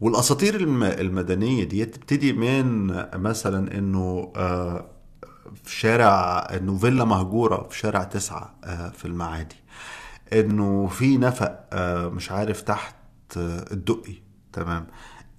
والأساطير 0.00 0.54
المدنية 0.82 1.64
دي 1.64 1.84
تبتدي 1.84 2.32
من 2.32 2.86
مثلا 3.14 3.78
إنه 3.78 4.32
في 5.64 5.76
شارع 5.76 6.46
انه 6.56 6.76
فيلا 6.78 7.04
مهجورة 7.04 7.66
في 7.70 7.78
شارع 7.78 8.02
تسعة 8.04 8.54
في 8.96 9.04
المعادي. 9.04 9.56
إنه 10.32 10.86
في 10.86 11.18
نفق 11.18 11.60
مش 12.08 12.30
عارف 12.30 12.60
تحت 12.62 12.94
الدقي. 13.36 14.14
تمام. 14.52 14.86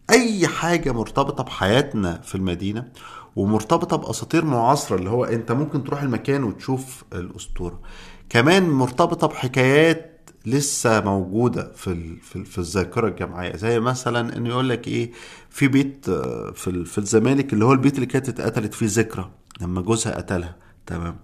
أي 0.10 0.48
حاجة 0.48 0.92
مرتبطة 0.92 1.44
بحياتنا 1.44 2.22
في 2.22 2.36
المدينة 2.36 2.88
ومرتبطة 3.36 3.98
بأساطير 3.98 4.46
معاصرة 4.46 4.96
اللي 4.96 5.10
هو 5.10 5.26
أنت 5.26 5.52
ممكن 5.52 5.84
تروح 5.84 6.02
المكان 6.02 6.44
وتشوف 6.44 7.04
الأسطورة 7.14 7.82
كمان 8.30 8.70
مرتبطة 8.70 9.28
بحكايات 9.28 10.30
لسه 10.46 11.02
موجودة 11.02 11.72
في 11.76 12.18
في, 12.22 12.58
الذاكرة 12.58 13.08
الجماعية. 13.08 13.56
زي 13.56 13.80
مثلا 13.80 14.38
إنه 14.38 14.50
يقول 14.50 14.70
لك 14.70 14.88
إيه 14.88 15.12
في 15.50 15.68
بيت 15.68 16.10
في 16.56 16.86
في 16.86 16.98
الزمالك 16.98 17.54
اللي 17.54 17.66
هو 17.66 17.74
البيت 17.74 17.96
اللي 17.96 18.06
كانت 18.06 18.30
اتقتلت 18.30 18.74
فيه 18.74 18.86
ذكرى 18.90 19.32
لما 19.62 19.82
جوزها 19.82 20.18
قتلها. 20.18 20.56
تمام. 20.86 21.16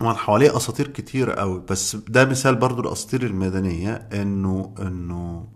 طبعا 0.00 0.14
حواليه 0.14 0.56
أساطير 0.56 0.88
كتير 0.88 1.30
قوي 1.30 1.62
بس 1.70 1.96
ده 1.96 2.24
مثال 2.24 2.54
برضو 2.56 2.82
الاساطير 2.82 3.22
المدنيه 3.22 3.92
إنه 4.12 4.74
إنه 4.80 5.48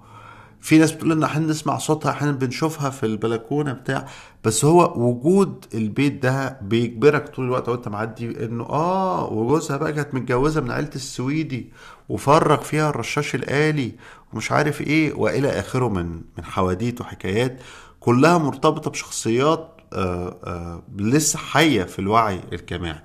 في 0.61 0.79
ناس 0.79 0.93
بتقول 0.93 1.13
إن 1.13 1.23
إحنا 1.23 1.47
نسمع 1.47 1.79
صوتها 1.79 2.11
أحيانا 2.11 2.33
بنشوفها 2.33 2.91
في 2.91 3.07
البلكونة 3.07 3.73
بتاع 3.73 4.07
بس 4.45 4.65
هو 4.65 4.93
وجود 4.97 5.65
البيت 5.75 6.23
ده 6.23 6.59
بيجبرك 6.63 7.29
طول 7.29 7.45
الوقت 7.45 7.69
وأنت 7.69 7.89
معدي 7.89 8.45
إنه 8.45 8.65
آه 8.65 9.33
وجوزها 9.33 9.77
بقى 9.77 9.93
كانت 9.93 10.15
متجوزة 10.15 10.61
من 10.61 10.71
عيلة 10.71 10.91
السويدي 10.95 11.73
وفرغ 12.09 12.61
فيها 12.63 12.91
الرشاش 12.91 13.35
الآلي 13.35 13.93
ومش 14.33 14.53
عارف 14.53 14.81
إيه 14.81 15.15
وإلى 15.15 15.49
آخره 15.49 15.89
من 15.89 16.13
من 16.39 16.45
حواديت 16.45 17.01
وحكايات 17.01 17.61
كلها 18.01 18.39
مرتبطة 18.39 18.91
بشخصيات 18.91 19.69
آآ 19.93 20.37
آآ 20.45 20.83
لسه 20.97 21.39
حية 21.39 21.83
في 21.85 21.99
الوعي 21.99 22.41
الجماعي. 22.53 23.03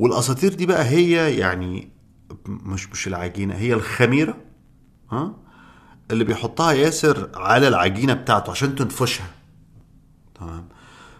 والأساطير 0.00 0.54
دي 0.54 0.66
بقى 0.66 0.84
هي 0.84 1.36
يعني 1.38 1.88
مش 2.46 2.90
مش 2.90 3.06
العجينة 3.08 3.54
هي 3.54 3.72
الخميرة 3.74 4.36
ها؟ 5.12 5.36
اللي 6.10 6.24
بيحطها 6.24 6.72
ياسر 6.72 7.30
على 7.34 7.68
العجينة 7.68 8.12
بتاعته 8.14 8.50
عشان 8.50 8.74
تنفشها. 8.74 9.26
تمام؟ 10.40 10.68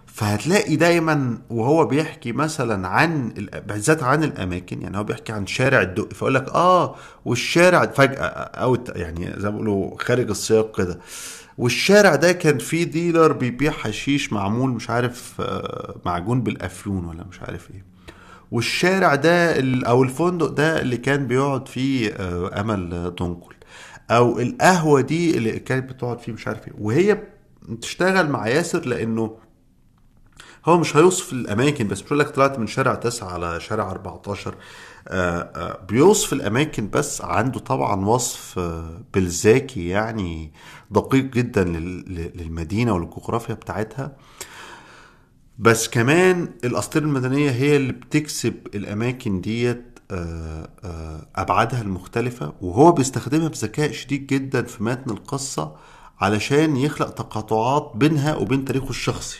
فهتلاقي 0.07 0.77
دايما 0.77 1.39
وهو 1.51 1.85
بيحكي 1.87 2.33
مثلا 2.33 2.89
عن 2.89 3.29
بالذات 3.69 4.03
عن 4.03 4.25
الأماكن 4.25 4.83
يعني 4.83 4.99
هو 4.99 5.05
بيحكي 5.05 5.33
عن 5.33 5.47
شارع 5.47 5.81
الدقي 5.83 6.15
فيقول 6.15 6.35
لك 6.35 6.49
آه 6.49 6.97
والشارع 7.25 7.87
فجأة 7.87 8.25
أو 8.25 8.77
يعني 8.89 9.33
زي 9.41 9.45
ما 9.49 9.51
بيقولوا 9.51 9.97
خارج 10.03 10.31
السياق 10.31 10.77
كده. 10.77 10.99
والشارع 11.59 12.15
ده 12.15 12.33
كان 12.33 12.59
فيه 12.59 12.85
ديلر 12.85 13.33
بيبيع 13.33 13.71
حشيش 13.73 14.33
معمول 14.33 14.71
مش 14.71 14.91
عارف 14.91 15.43
معجون 16.07 16.43
بالأفيون 16.43 17.05
ولا 17.05 17.25
مش 17.25 17.41
عارف 17.41 17.71
إيه. 17.71 17.90
والشارع 18.51 19.15
ده 19.15 19.61
أو 19.87 20.03
الفندق 20.03 20.47
ده 20.47 20.81
اللي 20.81 20.97
كان 20.97 21.27
بيقعد 21.27 21.69
فيه 21.69 22.15
أمل 22.61 22.91
دنقل 23.21 23.55
أو 24.11 24.41
القهوة 24.41 25.01
دي 25.01 25.37
اللي 25.37 25.59
كانت 25.59 25.93
بتقعد 25.93 26.19
فيه 26.21 26.33
مش 26.33 26.49
عارف 26.49 26.69
إيه. 26.69 26.75
وهي 26.79 27.23
بتشتغل 27.69 28.29
مع 28.31 28.49
ياسر 28.49 28.87
لأنه 28.87 29.37
هو 30.67 30.79
مش 30.79 30.97
هيوصف 30.97 31.33
الأماكن 31.33 31.89
بس 31.89 32.01
بيقول 32.01 32.19
لك 32.19 32.29
طلعت 32.31 32.59
من 32.59 32.67
شارع 32.67 32.95
9 32.95 33.29
على 33.33 33.61
شارع 33.61 33.91
14 33.91 34.55
آآ 35.09 35.53
آآ 35.57 35.85
بيوصف 35.89 36.33
الأماكن 36.33 36.91
بس 36.91 37.23
عنده 37.23 37.61
طبعا 37.61 38.07
وصف 38.07 38.59
بلزاكي 39.15 39.89
يعني 39.89 40.53
دقيق 40.91 41.25
جدا 41.25 41.65
للمدينة 41.65 42.93
والجغرافيا 42.93 43.55
بتاعتها. 43.55 44.17
بس 45.61 45.89
كمان 45.89 46.49
الاساطير 46.65 47.03
المدنية 47.03 47.51
هي 47.51 47.77
اللي 47.77 47.93
بتكسب 47.93 48.55
الأماكن 48.75 49.41
ديت 49.41 49.99
أبعادها 51.37 51.83
المختلفة 51.83 52.53
وهو 52.61 52.93
بيستخدمها 52.93 53.49
بذكاء 53.49 53.93
شديد 53.93 54.27
جدا 54.27 54.63
في 54.63 54.85
متن 54.85 55.11
القصة 55.11 55.77
علشان 56.21 56.77
يخلق 56.77 57.11
تقاطعات 57.11 57.93
بينها 57.95 58.35
وبين 58.37 58.65
تاريخه 58.65 58.91
الشخصي. 58.91 59.39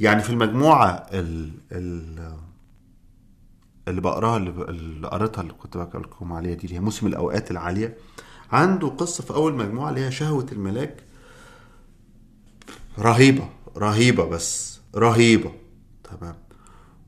يعني 0.00 0.22
في 0.22 0.30
المجموعة 0.30 0.88
ال 1.12 1.50
ال 1.72 2.32
اللي 3.88 4.00
بقراها 4.00 4.36
اللي 4.36 5.08
قريتها 5.08 5.42
اللي 5.42 5.52
كنت 5.52 5.76
بقول 5.76 6.02
لكم 6.02 6.32
عليها 6.32 6.54
دي 6.54 6.64
اللي 6.64 6.74
هي 6.76 6.80
موسم 6.80 7.06
الأوقات 7.06 7.50
العالية 7.50 7.96
عنده 8.52 8.88
قصة 8.88 9.24
في 9.24 9.34
أول 9.34 9.54
مجموعة 9.54 9.88
اللي 9.90 10.00
هي 10.00 10.10
شهوة 10.12 10.46
الملاك. 10.52 11.02
رهيبة 12.98 13.48
رهيبة 13.76 14.24
بس. 14.24 14.75
رهيبة. 14.96 15.52
تمام. 16.04 16.36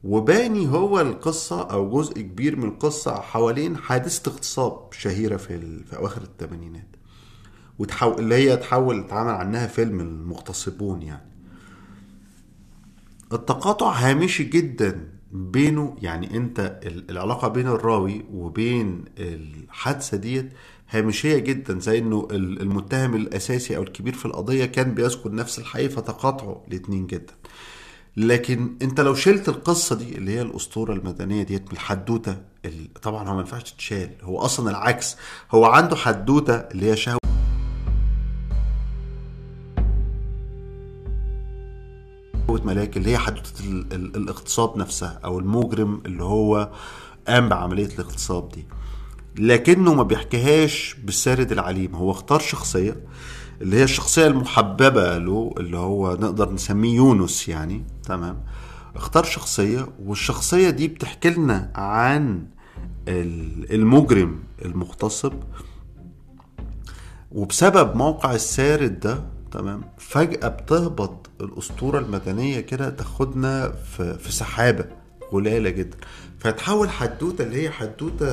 وباني 0.05 0.69
هو 0.69 1.01
القصة 1.01 1.63
أو 1.63 1.91
جزء 2.01 2.21
كبير 2.21 2.57
من 2.57 2.69
القصة 2.69 3.21
حوالين 3.21 3.77
حادثة 3.77 4.31
اغتصاب 4.31 4.93
شهيرة 4.93 5.37
في, 5.37 5.55
ال... 5.55 5.85
في 5.85 5.97
أواخر 5.97 6.23
الثمانينات 6.23 6.89
وتحول 7.79 8.19
اللي 8.19 8.35
هي 8.35 8.57
تحول 8.57 9.01
اتعمل 9.01 9.31
عنها 9.31 9.67
فيلم 9.67 10.01
المغتصبون 10.01 11.03
يعني. 11.03 11.29
التقاطع 13.33 13.91
هامشي 13.91 14.45
جدا 14.45 15.09
بينه 15.33 15.97
يعني 16.03 16.37
أنت 16.37 16.81
العلاقة 17.11 17.49
بين 17.49 17.67
الراوي 17.67 18.25
وبين 18.33 19.05
الحادثة 19.19 20.17
ديت 20.17 20.53
هامشية 20.91 21.39
جدا 21.39 21.79
زي 21.81 21.99
إنه 21.99 22.29
المتهم 22.33 23.15
الأساسي 23.15 23.77
أو 23.77 23.83
الكبير 23.83 24.13
في 24.15 24.27
القضية 24.27 24.65
كان 24.65 24.95
بيسكن 24.95 25.35
نفس 25.35 25.59
الحي 25.59 25.89
فتقاطعوا 25.89 26.57
الاتنين 26.69 27.07
جدا. 27.07 27.35
لكن 28.19 28.77
انت 28.83 29.01
لو 29.01 29.15
شلت 29.15 29.49
القصة 29.49 29.97
دي 29.97 30.19
اللي 30.19 30.31
هي 30.31 30.43
الأسطورة 30.43 30.93
المدنية 30.93 31.43
ديت 31.43 31.63
من 31.63 31.73
الحدوتة 31.73 32.37
اللي 32.65 32.89
طبعا 33.03 33.29
هو 33.29 33.35
ما 33.35 33.41
ينفعش 33.41 33.73
تتشال. 33.73 34.11
هو 34.23 34.39
أصلا 34.39 34.71
العكس. 34.71 35.17
هو 35.51 35.65
عنده 35.65 35.97
حدوتة 35.97 36.55
اللي 36.55 36.91
هي 36.91 36.97
شهوة. 36.97 37.19
ملاك 42.49 42.97
اللي 42.97 43.11
هي 43.11 43.19
حدوتة 43.19 43.53
الاغتصاب 43.93 44.79
نفسها 44.79 45.21
أو 45.25 45.39
المجرم 45.39 46.03
اللي 46.07 46.23
هو 46.23 46.73
قام 47.29 47.49
بعملية 47.49 47.87
الاغتصاب 47.87 48.49
دي. 48.49 48.67
لكنه 49.39 49.95
ما 49.95 50.03
بيحكيهاش 50.03 50.97
بالسارد 51.05 51.53
العليم. 51.53 51.95
هو 51.95 52.11
اختار 52.11 52.41
شخصية 52.41 52.97
اللي 53.61 53.77
هي 53.77 53.85
الشخصية 53.85 54.27
المحببة 54.27 55.19
له 55.19 55.55
اللي 55.59 55.77
هو 55.77 56.13
نقدر 56.13 56.53
نسميه 56.53 56.97
يونس 56.97 57.49
يعني. 57.49 57.85
تمام. 58.05 58.41
اختار 58.97 59.25
شخصية 59.25 59.87
والشخصية 60.05 60.71
دي 60.71 60.89
بتحكي 60.89 61.31
لنا 61.31 61.73
عن 61.75 62.47
ال- 63.09 63.75
المجرم 63.75 64.39
المغتصب. 64.65 65.33
وبسبب 67.33 67.97
موقع 67.97 68.35
السارد 68.35 69.01
ده 69.01 69.25
تمام 69.53 69.83
فجأة 69.99 70.49
بتهبط 70.49 71.31
الأسطورة 71.41 71.99
المدنية 71.99 72.61
كده 72.61 72.91
تاخدنا 72.91 73.69
في, 73.73 74.19
في 74.19 74.33
سحابة 74.33 74.85
غلالة 75.33 75.71
جدا. 75.71 75.97
فتحول 76.39 76.91
حدوتة 76.91 77.45
اللي 77.45 77.63
هي 77.63 77.71
حدوتة 77.71 78.27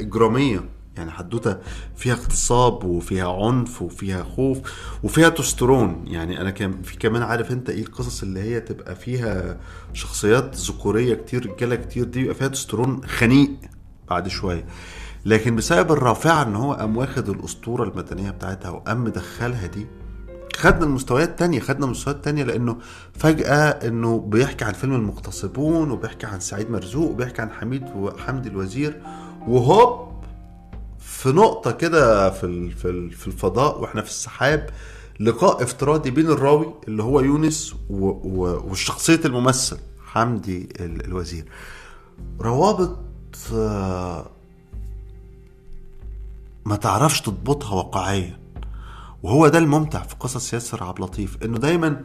إجرامية. 0.00 0.64
يعني 0.96 1.10
حدوتة 1.10 1.56
فيها 1.96 2.12
اغتصاب 2.14 2.84
وفيها 2.84 3.32
عنف 3.46 3.82
وفيها 3.82 4.22
خوف 4.24 4.58
وفيها 5.02 5.28
تسترون. 5.28 6.04
يعني 6.06 6.40
أنا 6.40 6.50
كان 6.50 6.82
في 6.82 6.96
كمان 6.96 7.22
عارف 7.22 7.52
أنت 7.52 7.70
إيه 7.70 7.82
القصص 7.82 8.22
اللي 8.22 8.40
هي 8.40 8.60
تبقى 8.60 8.94
فيها 8.94 9.56
شخصيات 9.92 10.56
ذكورية 10.56 11.14
كتير 11.14 11.52
رجالة 11.52 11.76
كتير 11.76 12.04
دي 12.04 12.34
فيها 12.34 12.48
تسترون 12.48 13.00
خنيق 13.06 13.50
بعد 14.10 14.28
شوية. 14.28 14.64
لكن 15.26 15.56
بسبب 15.56 15.92
الرافعة 15.92 16.42
إن 16.42 16.56
هو 16.56 16.72
قام 16.72 16.96
واخد 16.96 17.28
الأسطورة 17.28 17.84
المدنية 17.84 18.30
بتاعتها 18.30 18.70
وقام 18.70 19.04
مدخلها 19.04 19.66
دي 19.66 19.86
خدنا 20.56 20.84
المستويات 20.84 21.38
تانية 21.38 21.60
خدنا 21.60 21.86
مستويات 21.86 22.24
تانية 22.24 22.44
لأنه 22.44 22.76
فجأة 23.14 23.68
إنه 23.88 24.18
بيحكي 24.18 24.64
عن 24.64 24.72
فيلم 24.72 24.94
المغتصبون 24.94 25.90
وبيحكي 25.90 26.26
عن 26.26 26.40
سعيد 26.40 26.70
مرزوق 26.70 27.10
وبيحكي 27.10 27.42
عن 27.42 27.50
حميد 27.50 27.82
وحمدي 27.96 28.48
الوزير 28.48 29.00
وهوب 29.48 30.13
في 31.24 31.32
نقطة 31.32 31.70
كده 31.70 32.30
في 32.30 32.70
في 32.70 32.88
ال- 32.88 33.10
في 33.10 33.26
الفضاء 33.26 33.80
وإحنا 33.80 34.02
في 34.02 34.08
السحاب 34.08 34.70
لقاء 35.20 35.62
افتراضي 35.62 36.10
بين 36.10 36.26
الراوي 36.26 36.74
اللي 36.88 37.02
هو 37.02 37.20
يونس 37.20 37.74
و- 37.90 38.06
و- 38.08 38.62
وشخصية 38.70 39.20
الممثل 39.24 39.78
حمدي 40.06 40.68
ال- 40.80 41.04
الوزير. 41.04 41.44
روابط 42.40 42.98
آه، 43.52 44.26
ما 46.64 46.76
تعرفش 46.76 47.20
تضبطها 47.20 47.74
واقعيا. 47.74 48.38
وهو 49.22 49.48
ده 49.48 49.58
الممتع 49.58 50.02
في 50.02 50.14
قصص 50.20 50.54
ياسر 50.54 50.84
عبد 50.84 50.98
اللطيف 50.98 51.36
إنه 51.44 51.58
دايما 51.58 52.04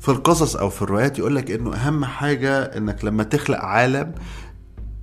في 0.00 0.08
القصص 0.08 0.56
أو 0.56 0.70
في 0.70 0.82
الروايات 0.82 1.18
يقول 1.18 1.36
لك 1.36 1.50
إنه 1.50 1.74
أهم 1.74 2.04
حاجة 2.04 2.62
إنك 2.62 3.04
لما 3.04 3.22
تخلق 3.22 3.58
عالم 3.58 4.14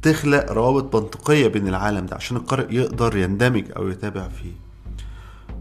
تخلق 0.06 0.52
روابط 0.52 0.96
منطقية 0.96 1.48
بين 1.48 1.68
العالم 1.68 2.06
ده 2.06 2.16
عشان 2.16 2.38
القارئ 2.38 2.76
يقدر 2.76 3.18
يندمج 3.18 3.66
أو 3.78 3.90
يتابع 3.90 4.28
فيه. 4.28 4.52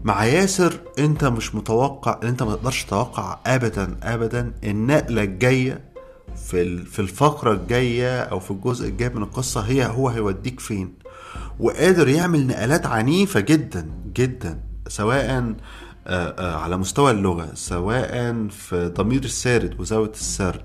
مع 0.03 0.25
ياسر 0.25 0.79
أنت 0.99 1.25
مش 1.25 1.55
متوقع 1.55 2.19
أنت 2.23 2.43
ما 2.43 2.55
تقدرش 2.55 2.83
تتوقع 2.83 3.37
ابدا 3.45 3.95
ابدا 4.03 4.53
النقلة 4.63 5.23
الجاية 5.23 5.81
في 6.47 6.77
في 6.85 6.99
الفقرة 6.99 7.51
الجاية 7.51 8.19
أو 8.21 8.39
في 8.39 8.51
الجزء 8.51 8.87
الجاي 8.89 9.09
من 9.09 9.23
القصة 9.23 9.61
هي 9.61 9.85
هو 9.85 10.09
هيوديك 10.09 10.59
فين. 10.59 10.93
وقادر 11.59 12.07
يعمل 12.07 12.47
نقلات 12.47 12.85
عنيفة 12.85 13.39
جدا 13.39 13.89
جدا 14.15 14.59
سواء 14.87 15.53
على 16.39 16.77
مستوى 16.77 17.11
اللغة 17.11 17.49
سواء 17.53 18.47
في 18.47 18.87
ضمير 18.97 19.23
السارد 19.23 19.79
وزاوية 19.79 20.09
السرد. 20.11 20.61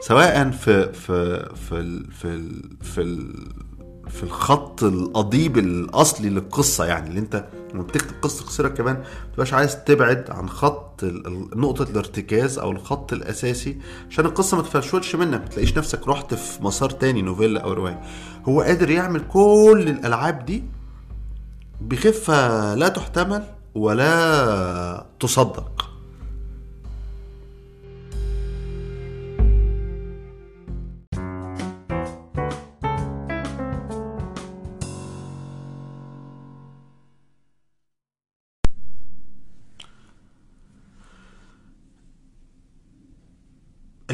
سواء 0.00 0.50
في 0.50 0.92
في 0.92 1.48
في 1.54 2.04
في 2.10 2.52
في 2.82 3.00
ال 3.00 3.46
في 4.08 4.22
الخط 4.22 4.82
القضيب 4.84 5.58
الأصلي 5.58 6.28
للقصة 6.28 6.84
يعني 6.84 7.08
اللي 7.08 7.20
انت 7.20 7.44
لما 7.74 7.82
بتكتب 7.82 8.14
قصة 8.22 8.44
قصيره 8.44 8.68
كمان 8.68 8.94
ما 8.96 9.04
تبقاش 9.32 9.52
عايز 9.54 9.84
تبعد 9.84 10.30
عن 10.30 10.48
خط 10.48 11.04
نقطة 11.56 11.82
الارتكاز 11.90 12.58
أو 12.58 12.70
الخط 12.70 13.12
الأساسي 13.12 13.78
عشان 14.10 14.26
القصة 14.26 14.56
ما 14.56 14.62
تفرشولش 14.62 15.14
منك 15.16 15.40
ما 15.40 15.46
تلاقيش 15.46 15.78
نفسك 15.78 16.08
رحت 16.08 16.34
في 16.34 16.62
مسار 16.64 16.90
تاني 16.90 17.22
نوفيلا 17.22 17.60
أو 17.60 17.72
رواية. 17.72 18.00
هو 18.48 18.60
قادر 18.60 18.90
يعمل 18.90 19.20
كل 19.28 19.84
الألعاب 19.88 20.44
دي 20.44 20.64
بخفة 21.80 22.74
لا 22.74 22.88
تحتمل 22.88 23.42
ولا 23.74 25.06
تصدق. 25.20 25.90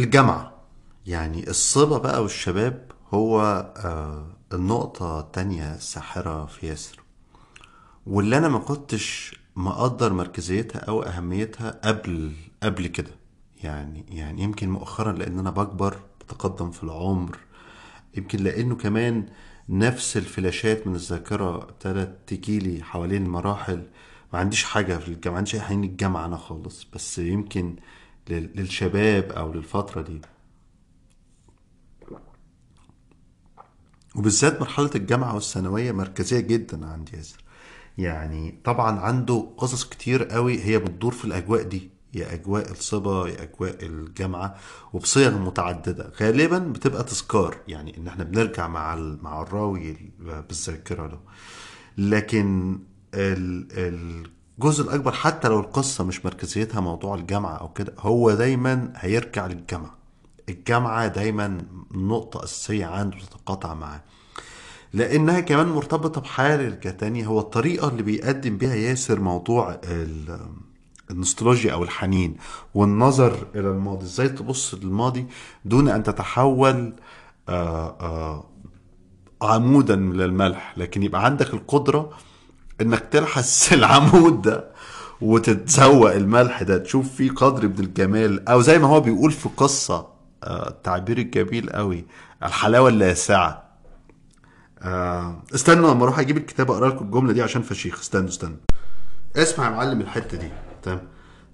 الجامعة. 0.02 0.52
يعني 1.06 1.50
الصبا 1.50 1.98
بقى 1.98 2.22
والشباب 2.22 2.90
هو 3.14 3.40
آه، 3.76 4.26
النقطة 4.52 5.20
التانية 5.20 5.74
الساحرة 5.74 6.46
في 6.46 6.66
ياسر. 6.66 7.00
واللي 8.06 8.38
أنا 8.38 8.48
ما 8.48 8.58
كنتش 8.58 9.34
مقدر 9.56 10.12
مركزيتها 10.12 10.78
أو 10.78 11.02
أهميتها 11.02 11.80
قبل 11.84 12.32
قبل 12.62 12.86
كده. 12.86 13.10
يعني 13.62 14.04
يعني 14.08 14.42
يمكن 14.42 14.70
مؤخرا 14.70 15.12
لأن 15.12 15.38
أنا 15.38 15.50
بكبر 15.50 15.96
بتقدم 16.20 16.70
في 16.70 16.82
العمر. 16.84 17.38
يمكن 18.16 18.38
لأنه 18.44 18.74
كمان 18.76 19.26
نفس 19.68 20.16
الفلاشات 20.16 20.86
من 20.86 20.94
الذاكرة 20.94 21.56
ابتدت 21.56 22.18
تجيلي 22.26 22.82
حوالين 22.82 23.24
المراحل. 23.24 23.82
ما 24.32 24.38
عنديش 24.38 24.64
حاجة 24.64 24.96
في 24.96 25.08
الجامعة 25.08 25.32
ما 25.32 25.38
عنديش 25.38 25.54
أي 25.54 25.60
حين 25.60 25.84
الجامعة 25.84 26.26
أنا 26.26 26.36
خالص. 26.36 26.86
بس 26.94 27.18
يمكن 27.18 27.76
للشباب 28.30 29.32
أو 29.32 29.52
للفترة 29.52 30.02
دي. 30.02 30.20
وبالذات 34.16 34.60
مرحلة 34.60 34.90
الجامعة 34.94 35.34
والثانوية 35.34 35.92
مركزية 35.92 36.40
جدا 36.40 36.86
عند 36.86 37.14
ياسر. 37.14 37.38
يعني 37.98 38.58
طبعا 38.64 39.00
عنده 39.00 39.48
قصص 39.56 39.84
كتير 39.84 40.24
قوي 40.24 40.62
هي 40.64 40.78
بتدور 40.78 41.12
في 41.12 41.24
الأجواء 41.24 41.62
دي. 41.62 41.90
يا 42.14 42.34
أجواء 42.34 42.70
الصبا 42.70 43.28
يا 43.28 43.42
أجواء 43.42 43.86
الجامعة 43.86 44.56
وبصيغ 44.92 45.38
متعددة. 45.38 46.12
غالبا 46.20 46.58
بتبقى 46.58 47.04
تذكار 47.04 47.56
يعني 47.68 47.96
إن 47.96 48.08
إحنا 48.08 48.24
بنرجع 48.24 48.68
مع 48.68 48.94
ال- 48.94 49.18
مع 49.22 49.42
الراوي 49.42 49.96
بالذاكرة 50.18 51.06
له 51.06 51.20
لكن 51.98 52.78
ال- 53.14 54.30
الجزء 54.58 54.84
الأكبر 54.84 55.12
حتى 55.12 55.48
لو 55.48 55.60
القصة 55.60 56.04
مش 56.04 56.24
مركزيتها 56.24 56.80
موضوع 56.80 57.14
الجامعة 57.14 57.54
أو 57.54 57.68
كده 57.68 57.92
هو 57.98 58.30
دايما 58.34 58.92
هيرجع 58.96 59.46
للجامعة. 59.46 59.94
الجامعة 60.48 61.06
دايما 61.06 61.58
نقطة 61.94 62.44
أساسية 62.44 62.86
عنده 62.86 63.16
تتقاطع 63.18 63.74
معاه. 63.74 64.00
لأنها 64.92 65.40
كمان 65.40 65.66
مرتبطة 65.66 66.20
بحاجة 66.20 66.90
تانية 66.90 67.26
هو 67.26 67.38
الطريقة 67.40 67.88
اللي 67.88 68.02
بيقدم 68.02 68.56
بيها 68.56 68.74
ياسر 68.74 69.20
موضوع 69.20 69.80
ال- 69.84 70.40
النوستالجيا 71.10 71.72
أو 71.72 71.82
الحنين 71.82 72.36
والنظر 72.74 73.46
إلى 73.54 73.68
الماضي. 73.70 74.04
إزاي 74.04 74.28
تبص 74.28 74.74
للماضي 74.74 75.26
دون 75.64 75.88
أن 75.88 76.02
تتحول 76.02 76.92
آه 77.48 77.96
آه 78.00 78.44
عمودا 79.42 79.96
من 79.96 80.20
الملح 80.20 80.74
لكن 80.76 81.02
يبقى 81.02 81.24
عندك 81.24 81.54
القدرة 81.54 82.10
إنك 82.82 83.00
تلحس 83.10 83.72
العمود 83.72 84.42
ده 84.42 84.64
وتتذوق 85.20 86.12
الملح 86.14 86.62
ده 86.62 86.78
تشوف 86.78 87.14
فيه 87.14 87.30
قدر 87.30 87.68
من 87.68 87.78
الجمال 87.80 88.48
أو 88.48 88.60
زي 88.60 88.78
ما 88.78 88.88
هو 88.88 89.00
بيقول 89.00 89.32
في 89.32 89.48
قصة 89.56 90.06
آه، 90.44 90.68
التعبير 90.68 91.18
الجميل 91.18 91.70
قوي 91.70 92.04
الحلاوة 92.42 92.88
اللاذعة 92.88 93.62
آه، 94.82 95.42
استنوا 95.54 95.94
لما 95.94 96.04
أروح 96.04 96.18
أجيب 96.18 96.36
الكتاب 96.36 96.70
أقرأ 96.70 96.88
لكم 96.88 97.04
الجملة 97.04 97.32
دي 97.32 97.42
عشان 97.42 97.62
فشيخ. 97.62 98.00
استنوا 98.00 98.28
استنوا 98.28 98.56
اسمع 99.36 99.64
يا 99.64 99.70
معلم 99.70 100.00
الحتة 100.00 100.38
دي. 100.38 100.48
تمام. 100.82 101.00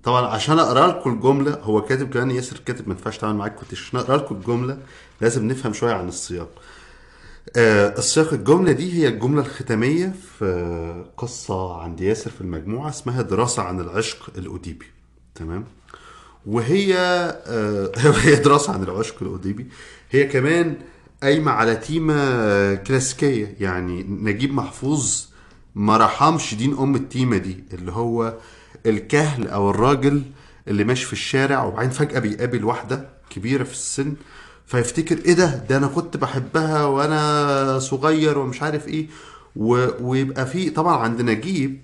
طبعا 0.04 0.26
عشان 0.26 0.58
أقرأ 0.58 0.86
لكم 0.86 1.12
الجملة 1.12 1.58
هو 1.62 1.82
كاتب 1.82 2.10
كمان 2.14 2.30
ياسر 2.30 2.56
كاتب 2.66 2.88
ما 2.88 2.94
ينفعش 2.94 3.16
اتعامل 3.18 3.38
معاك 3.38 3.54
كنت 3.54 3.72
عشان 3.72 3.98
أقرأ 3.98 4.16
لكم 4.16 4.34
الجملة 4.34 4.78
لازم 5.20 5.48
نفهم 5.48 5.72
شوية 5.72 5.94
عن 5.94 6.08
السياق. 6.08 6.48
آه، 7.56 7.98
السياق 7.98 8.32
الجملة 8.32 8.72
دي 8.72 8.92
هي 8.92 9.08
الجملة 9.08 9.40
الختامية 9.40 10.14
في 10.38 11.04
قصة 11.16 11.82
عند 11.82 12.00
ياسر 12.00 12.30
في 12.30 12.40
المجموعة 12.40 12.88
اسمها 12.88 13.22
دراسة 13.22 13.62
عن 13.62 13.80
العشق 13.80 14.30
الأديبي 14.38 14.86
تمام؟ 15.34 15.64
وهي 16.46 16.94
آه، 17.46 17.92
هي 18.22 18.36
دراسة 18.36 18.72
عن 18.72 18.82
العشق 18.82 19.22
الأديبي 19.22 19.66
هي 20.10 20.24
كمان 20.24 20.76
قايمة 21.22 21.52
على 21.52 21.76
تيمة 21.76 22.74
كلاسيكية 22.74 23.54
يعني 23.60 24.02
نجيب 24.02 24.54
محفوظ 24.54 25.26
ما 25.74 25.96
رحمش 25.96 26.54
دين 26.54 26.78
أم 26.78 26.94
التيمة 26.94 27.36
دي 27.36 27.64
اللي 27.72 27.92
هو 27.92 28.34
الكهل 28.86 29.48
أو 29.48 29.70
الراجل 29.70 30.22
اللي 30.68 30.84
ماشي 30.84 31.06
في 31.06 31.12
الشارع 31.12 31.64
وبعدين 31.64 31.90
فجأة 31.90 32.18
بيقابل 32.18 32.64
واحدة 32.64 33.08
كبيرة 33.30 33.64
في 33.64 33.72
السن 33.72 34.14
فيفتكر 34.68 35.18
إيه 35.24 35.32
ده؟ 35.34 35.64
ده 35.68 35.76
أنا 35.76 35.86
كنت 35.86 36.16
بحبها 36.16 36.84
وأنا 36.84 37.78
صغير 37.78 38.38
ومش 38.38 38.62
عارف 38.62 38.88
إيه. 38.88 39.06
و... 39.56 39.86
ويبقى 40.00 40.46
في 40.46 40.70
طبعا 40.70 40.96
عند 40.96 41.22
نجيب 41.22 41.80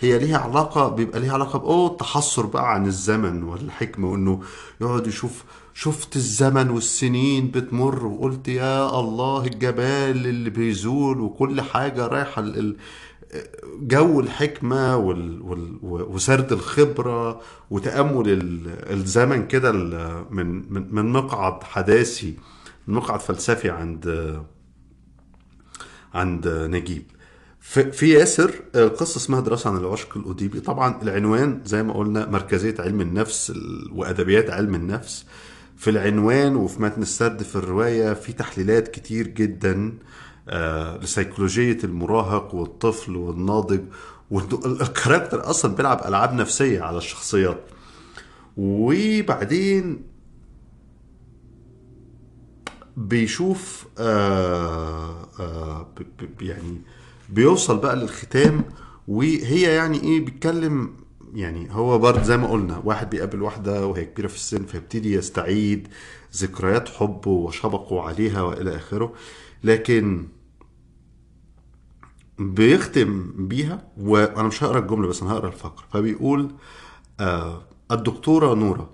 هي 0.00 0.18
ليها 0.18 0.38
علاقة 0.38 0.88
بيبقى 0.88 1.20
ليها 1.20 1.32
علاقة 1.32 1.58
بأوه 1.58 1.90
التحسر 1.90 2.46
بقى 2.46 2.74
عن 2.74 2.86
الزمن 2.86 3.42
والحكمة 3.42 4.10
وإنه 4.10 4.40
يقعد 4.80 5.06
يشوف 5.06 5.44
شفت 5.74 6.16
الزمن 6.16 6.70
والسنين 6.70 7.50
بتمر 7.50 8.06
وقلت 8.06 8.48
يا 8.48 9.00
الله 9.00 9.44
الجبال 9.46 10.26
اللي 10.26 10.50
بيزول 10.50 11.20
وكل 11.20 11.60
حاجة 11.60 12.06
رايحة 12.06 12.42
جو 13.80 14.20
الحكمة 14.20 14.96
وال 14.96 15.42
وال 15.42 15.78
وسرد 15.82 16.52
الخبرة 16.52 17.40
وتأمل 17.70 18.28
ال- 18.28 18.92
الزمن 18.92 19.46
كده 19.46 19.72
من 20.30 20.72
من 20.94 21.12
مقعد 21.12 21.62
حداثي 21.62 22.36
من 22.86 22.94
مقعد 22.94 23.20
فلسفي 23.20 23.70
عند 23.70 24.36
عند 26.14 26.48
نجيب. 26.48 27.02
في 27.92 28.08
ياسر 28.12 28.50
قصة 28.74 29.16
اسمها 29.18 29.40
دراسة 29.40 29.70
عن 29.70 29.76
العشق 29.76 30.16
الأديبي 30.16 30.60
طبعا 30.60 31.02
العنوان 31.02 31.60
زي 31.64 31.82
ما 31.82 31.92
قلنا 31.94 32.30
مركزية 32.30 32.74
علم 32.78 33.00
النفس 33.00 33.50
ال- 33.50 33.90
وأدبيات 33.92 34.50
علم 34.50 34.74
النفس. 34.74 35.24
في 35.76 35.90
العنوان 35.90 36.56
وفي 36.56 36.82
متن 36.82 37.02
السرد 37.02 37.42
في 37.42 37.56
الرواية 37.56 38.12
في 38.14 38.32
تحليلات 38.32 38.88
كتير 38.88 39.26
جدا. 39.26 39.94
آه، 40.48 40.96
لسيكولوجية 40.98 41.78
المراهق 41.84 42.54
والطفل 42.54 43.16
والناضج 43.16 43.80
والكاركتر 44.30 45.50
أصلا 45.50 45.74
بيلعب 45.74 46.02
ألعاب 46.06 46.32
نفسية 46.34 46.80
على 46.80 46.98
الشخصيات. 46.98 47.60
وبعدين 48.56 50.02
بيشوف 52.96 53.86
آه 53.98 55.28
آه 55.40 55.82
ب- 55.82 56.22
ب- 56.22 56.42
يعني 56.42 56.80
بيوصل 57.28 57.78
بقى 57.78 57.96
للختام. 57.96 58.64
وهي 59.08 59.62
يعني 59.62 60.02
إيه 60.02 60.24
بيتكلم 60.24 60.92
يعني 61.34 61.68
هو 61.74 61.98
برضه 61.98 62.22
زي 62.22 62.36
ما 62.36 62.46
قلنا 62.50 62.82
واحد 62.84 63.10
بيقابل 63.10 63.42
واحدة 63.42 63.86
وهي 63.86 64.04
كبيرة 64.04 64.26
في 64.26 64.34
السن 64.36 64.64
فيبتدي 64.64 65.12
يستعيد 65.14 65.88
ذكريات 66.36 66.88
حبه 66.88 67.30
وشبقه 67.30 68.02
عليها 68.02 68.42
وإلى 68.42 68.76
آخره. 68.76 69.12
لكن 69.64 70.28
بيختم 72.38 73.32
بيها 73.38 73.82
وأنا 73.98 74.48
مش 74.48 74.64
هقرأ 74.64 74.78
الجملة 74.78 75.08
بس 75.08 75.22
أنا 75.22 75.32
هقرأ 75.32 75.48
الفقرة. 75.48 75.84
فبيقول 75.92 76.50
آه 77.20 77.62
الدكتورة 77.90 78.54
نورة 78.54 78.90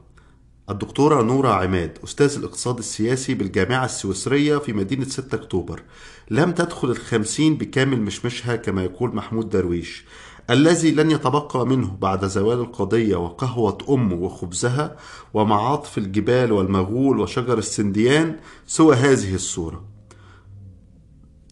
الدكتورة 0.70 1.22
نورة 1.22 1.48
عماد 1.48 1.98
أستاذ 2.04 2.36
الاقتصاد 2.36 2.78
السياسي 2.78 3.34
بالجامعة 3.34 3.84
السويسرية 3.84 4.56
في 4.58 4.72
مدينة 4.72 5.04
6 5.04 5.34
أكتوبر. 5.34 5.82
لم 6.30 6.52
تدخل 6.52 6.90
الخمسين 6.90 7.56
بكامل 7.56 8.00
مشمشها 8.02 8.56
كما 8.56 8.84
يقول 8.84 9.14
محمود 9.14 9.48
درويش 9.48 10.04
الذي 10.50 10.90
لن 10.90 11.10
يتبقى 11.10 11.66
منه 11.66 11.96
بعد 12.00 12.24
زوال 12.26 12.58
القضية 12.60 13.16
وقهوة 13.16 13.78
أمه 13.90 14.14
وخبزها 14.14 14.96
ومعاطف 15.34 15.98
الجبال 15.98 16.52
والمغول 16.52 17.20
وشجر 17.20 17.58
السنديان 17.58 18.36
سوى 18.66 18.96
هذه 18.96 19.34
الصورة. 19.34 19.84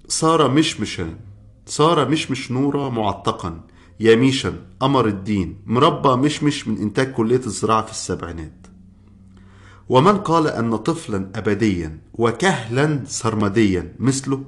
صار 0.09 0.51
مشمشا. 0.51 1.19
صار 1.71 2.09
مشمش 2.09 2.51
نورة 2.51 2.91
معتقا. 2.91 3.61
يميشا 4.01 4.55
قمر 4.81 5.07
الدين. 5.07 5.59
مربى 5.67 6.17
مشمش 6.17 6.69
من 6.69 6.79
إنتاج 6.79 7.13
كلية 7.13 7.41
الزراعة 7.47 7.83
في 7.83 7.91
السبعينات. 7.91 8.67
ومن 9.89 10.19
قال 10.19 10.47
أن 10.47 10.77
طفلا 10.77 11.31
أبديا 11.35 12.01
وكهلا 12.15 13.05
سرمديا 13.07 13.95
مثله 13.99 14.45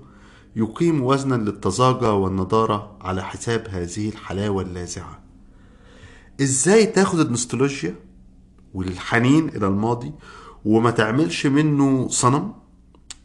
يقيم 0.56 1.02
وزنا 1.02 1.34
للطزاجة 1.34 2.12
والنضارة 2.12 2.96
على 3.00 3.24
حساب 3.24 3.66
هذه 3.70 4.08
الحلاوة 4.08 4.62
اللاذعة. 4.62 5.22
إزاي 6.40 6.86
تاخد 6.86 7.18
النوستالجيا 7.20 7.94
والحنين 8.74 9.48
إلى 9.48 9.66
الماضي 9.66 10.12
وما 10.64 10.90
تعملش 10.90 11.46
منه 11.46 12.08
صنم؟ 12.08 12.52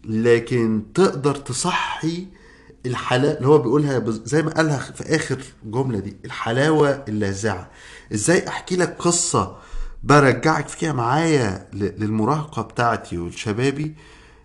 لكن 0.05 0.83
تقدر 0.93 1.35
تصحي 1.35 2.27
الحلاوه 2.87 3.33
اللي 3.37 3.47
هو 3.47 3.57
بيقولها 3.57 4.03
زي 4.07 4.41
ما 4.43 4.51
قالها 4.51 4.77
في 4.77 5.15
آخر 5.15 5.37
جملة 5.65 5.99
دي 5.99 6.17
الحلاوة 6.25 7.03
اللاذعة. 7.07 7.69
إزاي 8.13 8.47
أحكي 8.47 8.75
لك 8.75 8.95
قصة 8.99 9.57
برجعك 10.03 10.67
فيها 10.67 10.93
معايا 10.93 11.67
للمراهقة 11.73 12.61
بتاعتي 12.61 13.17
والشبابي؟ 13.17 13.95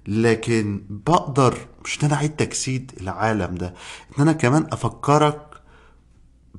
لكن 0.06 0.82
بقدر 0.90 1.58
مش 1.84 1.98
إن 2.00 2.06
أنا 2.08 2.14
أعيد 2.16 2.30
تجسيد 2.36 2.92
العالم 3.00 3.54
ده 3.54 3.66
إن 4.18 4.22
أنا 4.22 4.32
كمان 4.32 4.66
أفكرك 4.72 5.40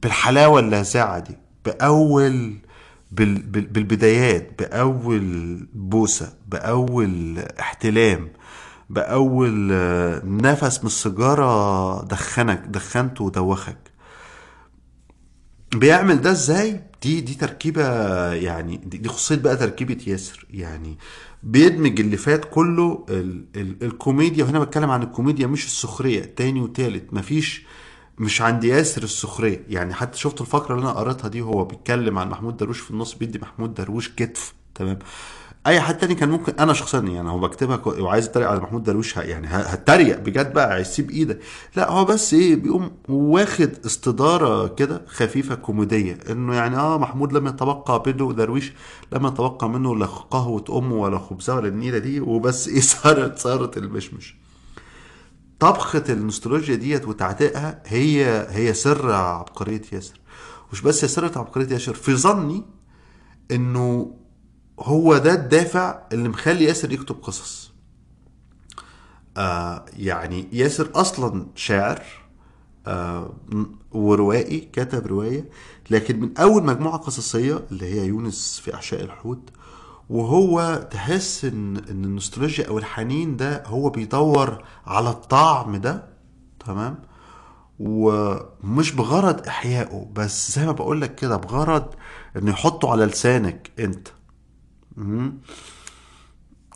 بالحلاوة 0.04 0.60
اللاذعة 0.60 1.20
دي 1.20 1.38
بأول 1.66 2.58
بال 3.12 3.42
بال 3.42 3.62
بالبدايات 3.66 4.50
بأول 4.60 5.58
بوسة 5.74 6.34
بأول 6.48 7.40
احتلام. 7.60 8.30
بأول 8.94 9.70
آه، 9.72 10.22
نفس 10.26 10.80
من 10.80 10.86
السيجارة 10.86 12.04
دخنك 12.06 12.60
دخنته 12.68 13.24
ودوخك. 13.24 13.78
بيعمل 15.76 16.22
ده 16.22 16.32
إزاي؟ 16.32 16.84
دي 17.02 17.22
دي 17.22 17.34
تركيبة 17.34 17.84
يعني 18.34 18.78
دي, 18.78 19.10
خصوصية 19.10 19.36
بقى 19.36 19.56
تركيبة 19.58 19.98
ياسر. 20.08 20.46
يعني 20.50 20.98
بيدمج 21.44 22.00
اللي 22.00 22.18
فات 22.18 22.46
كله 22.46 23.06
ال 23.10 23.46
ال 23.56 23.84
الكوميديا 23.84 24.44
وهنا 24.44 24.60
بتكلم 24.60 24.90
عن 24.92 25.04
الكوميديا 25.04 25.48
مش 25.48 25.66
السخرية 25.66 26.26
تاني 26.26 26.62
وتالت. 26.62 27.14
مفيش 27.14 27.66
مش 28.18 28.42
عند 28.42 28.64
ياسر 28.64 29.04
السخرية. 29.04 29.64
يعني 29.70 29.94
حتى 29.94 30.18
شفت 30.18 30.42
الفقرة 30.42 30.76
اللي 30.76 30.86
أنا 30.86 30.94
قريتها 31.00 31.28
دي 31.28 31.42
هو 31.42 31.66
بيتكلم 31.66 32.20
عن 32.20 32.30
محمود 32.30 32.58
درويش 32.58 32.80
في 32.80 32.92
النص 32.92 33.14
بيدي 33.14 33.40
محمود 33.40 33.74
درويش 33.74 34.10
كتف. 34.10 34.54
تمام؟ 34.76 35.00
أي 35.68 35.82
حد 35.82 35.98
تاني 35.98 36.16
كان 36.16 36.30
ممكن 36.30 36.54
أنا 36.60 36.74
شخصيا 36.74 37.00
يعني 37.00 37.30
هو 37.30 37.40
بكتبها 37.40 37.76
كو- 37.78 38.04
وعايز 38.04 38.28
أتريق 38.28 38.50
على 38.50 38.60
محمود 38.60 38.84
درويش 38.84 39.18
يعني 39.18 39.48
هتريق 39.48 40.20
بجد 40.20 40.54
بقى 40.54 40.78
هيسيب 40.78 41.12
إيدك 41.12 41.40
لا 41.76 41.92
هو 41.92 42.06
بس 42.06 42.34
إيه 42.34 42.56
بيقوم 42.56 42.92
واخد 43.10 43.72
استدارة 43.86 44.68
كده 44.68 45.02
خفيفة 45.08 45.56
كوميدية 45.56 46.18
إنه 46.30 46.56
يعني 46.56 46.76
آه 46.78 46.98
محمود 46.98 47.34
لم 47.34 47.48
يتبقى 47.48 48.04
منه 48.08 48.34
درويش 48.34 48.74
لم 49.14 49.26
يتبقى 49.28 49.70
منه 49.70 49.96
لا 49.96 50.06
قهوة 50.06 50.64
أمه 50.70 50.96
ولا 50.96 51.18
خبزها 51.20 51.56
ولا 51.56 51.68
النيلة 51.68 51.98
دي 51.98 52.20
وبس 52.20 52.68
إيه 52.68 52.80
صارت 52.92 53.38
صارت 53.40 53.78
المشمش. 53.78 54.36
طبخة 55.60 56.04
النوستالجيا 56.10 56.76
ديت 56.76 57.08
وتعتيقها 57.08 57.84
هي 57.86 58.48
هي 58.50 58.74
سر 58.74 59.12
عبقرية 59.12 59.82
ياسر. 59.94 60.20
مش 60.74 60.82
بس 60.82 61.04
هي 61.04 61.08
سر 61.08 61.26
عبقرية 61.26 61.68
ياسر 61.74 61.94
في 61.94 62.16
ظني 62.16 62.64
إنه 63.52 64.16
هو 64.80 65.18
ده 65.18 65.34
الدافع 65.34 66.00
اللي 66.12 66.30
مخلي 66.30 66.64
ياسر 66.66 66.92
يكتب 66.94 67.16
قصص 67.16 67.72
آه 69.38 69.86
يعني 69.98 70.48
ياسر 70.52 70.90
أصلا 70.96 71.46
شاعر 71.56 72.02
آه 72.88 73.34
وروائي 73.92 74.60
كتب 74.74 75.08
رواية 75.08 75.50
لكن 75.90 76.20
من 76.20 76.38
أول 76.38 76.64
مجموعة 76.64 76.98
قصصية 76.98 77.66
اللي 77.72 77.86
هي 77.86 78.06
يونس 78.08 78.60
في 78.64 78.74
أحشاء 78.74 79.04
الحوت 79.04 79.50
وهو 80.10 80.88
تحس 80.92 81.46
إن 81.46 81.78
إن 81.78 82.06
النوستالجيا 82.06 82.68
أو 82.68 82.78
الحنين 82.78 83.38
ده 83.38 83.64
هو 83.66 83.90
بيدور 83.90 84.64
على 84.86 85.10
الطعم 85.10 85.76
ده 85.76 86.04
تمام 86.66 87.00
ومش 87.80 88.92
بغرض 88.92 89.48
إحيائه 89.48 90.08
بس 90.16 90.52
زي 90.60 90.66
ما 90.66 90.72
بقول 90.72 91.02
لك 91.02 91.16
كده 91.16 91.38
بغرض 91.38 91.86
إنه 92.38 92.52
يحطه 92.52 92.92
على 92.92 93.06
لسانك 93.06 93.72
مم. 93.80 93.92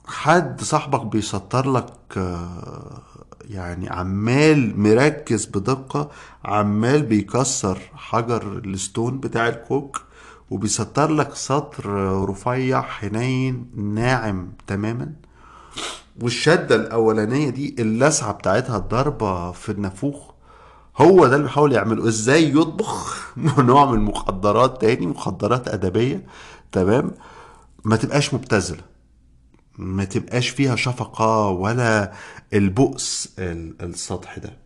حد 0.08 0.62
صاحبك 0.62 1.06
بيسطر 1.06 1.72
لك 1.72 1.94
آه، 2.18 3.02
يعني 3.50 3.90
عمال 3.90 4.80
مركز 4.80 5.46
بدقة 5.46 6.10
عمال 6.46 7.02
بيكسر 7.04 7.80
حجر 7.96 8.58
الستون 8.66 9.20
بتاع 9.20 9.48
الكوك 9.48 10.02
وبيسطر 10.50 11.12
لك 11.12 11.36
سطر 11.36 11.86
رفيع 12.30 12.82
حنين 12.82 13.72
ناعم 13.76 14.50
تماما. 14.68 15.14
والشدة 16.22 16.76
الأولانية 16.76 17.50
دي 17.50 17.76
اللسعة 17.80 18.32
بتاعتها 18.32 18.78
الضربة 18.78 19.52
في 19.52 19.72
النافوخ 19.72 20.32
هو 20.98 21.28
ده 21.28 21.36
اللي 21.36 21.48
بيحاول 21.48 21.74
يعمله. 21.74 22.08
إزاي 22.08 22.50
يطبخ؟ 22.52 23.28
نوع 23.60 23.86
من 23.86 23.94
المخدرات 23.98 24.82
تاني 24.82 25.08
مخدرات 25.08 25.68
أدبية. 25.68 26.26
تمام؟ 26.72 27.12
ما 27.88 27.96
تبقاش 27.96 28.34
مبتذلة. 28.34 28.84
ما 29.78 30.04
تبقاش 30.06 30.50
فيها 30.50 30.76
شفقة 30.76 31.48
ولا 31.48 32.12
البؤس 32.54 33.34
ال- 33.40 33.82
السطح 33.82 34.38
ده. 34.38 34.58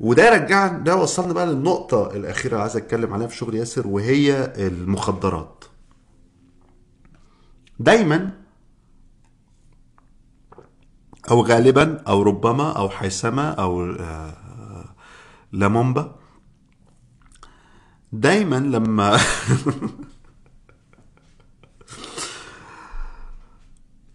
وده 0.00 0.30
رجعنا 0.30 0.78
ده 0.78 0.96
وصلنا 0.96 1.32
بقى 1.32 1.46
للنقطة 1.46 2.16
الأخيرة 2.16 2.52
اللي 2.52 2.62
عايز 2.62 2.76
أتكلم 2.76 3.12
عليها 3.14 3.26
في 3.26 3.36
شغل 3.36 3.54
ياسر 3.54 3.86
وهي 3.86 4.52
المخدرات. 4.56 5.64
دايما 7.78 8.30
أو 11.30 11.42
غالبا 11.42 12.02
أو 12.08 12.22
ربما 12.22 12.72
أو 12.72 12.88
حيثما 12.90 13.50
أو 13.50 13.84
آه، 13.90 14.94
لامومبا 15.52 16.14
دايما 18.12 18.56
لما 18.56 19.18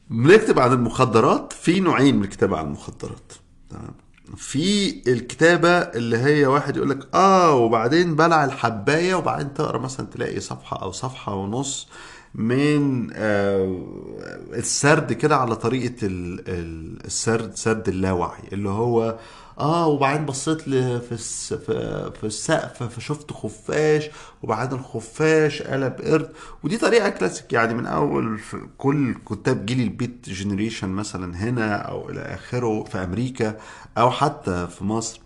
بنكتب 0.10 0.60
عن 0.60 0.74
المخدرات 0.74 1.54
في 1.54 1.80
نوعين 1.80 2.16
من 2.16 2.24
الكتابة 2.24 2.58
عن 2.58 2.66
المخدرات. 2.66 3.34
تمام؟ 3.70 3.92
في 4.36 5.02
الكتابة 5.12 5.70
اللي 5.70 6.18
هي 6.18 6.46
واحد 6.46 6.78
يقول 6.78 6.90
لك 6.90 7.08
آه 7.16 7.56
وبعدين 7.56 8.16
بلع 8.16 8.46
الحباية 8.46 9.16
وبعدين 9.16 9.54
تقرأ 9.54 9.78
مثلا 9.78 10.06
تلاقي 10.06 10.40
صفحة 10.40 10.82
أو 10.82 10.92
صفحة 10.92 11.36
ونص 11.36 11.88
من 12.36 13.10
آه 13.14 13.84
السرد 14.54 15.14
كده 15.14 15.36
على 15.38 15.56
طريقة 15.56 15.96
ال- 16.08 16.44
ال- 16.50 17.06
السرد 17.06 17.56
سرد 17.56 17.88
اللاوعي 17.88 18.42
اللي 18.54 18.70
هو 18.70 19.18
آه 19.60 19.88
وبعدين 19.88 20.26
بصيت 20.26 20.68
ل- 20.68 21.02
في 21.02 21.12
الس- 21.12 21.54
في 21.54 22.12
في 22.20 22.24
السقف 22.24 22.84
فشفت 22.84 23.32
خفاش 23.34 24.10
وبعدين 24.44 24.80
الخفاش 24.80 25.62
قلب 25.62 26.02
قرد. 26.02 26.32
ودي 26.64 26.78
طريقة 26.78 27.10
كلاسيك 27.10 27.54
يعني 27.54 27.74
من 27.74 27.86
أول 27.86 28.40
كل 28.78 29.16
كتاب 29.30 29.66
جيل 29.66 29.82
ال 29.82 29.91
Beat 29.91 30.30
Generation 30.30 30.90
مثلا 30.90 31.38
هنا 31.38 31.76
أو 31.76 32.10
إلى 32.10 32.22
آخره 32.22 32.84
في 32.84 32.98
أمريكا 32.98 33.58
أو 33.98 34.12
حتى 34.12 34.68
في 34.68 34.84
مصر. 34.84 35.20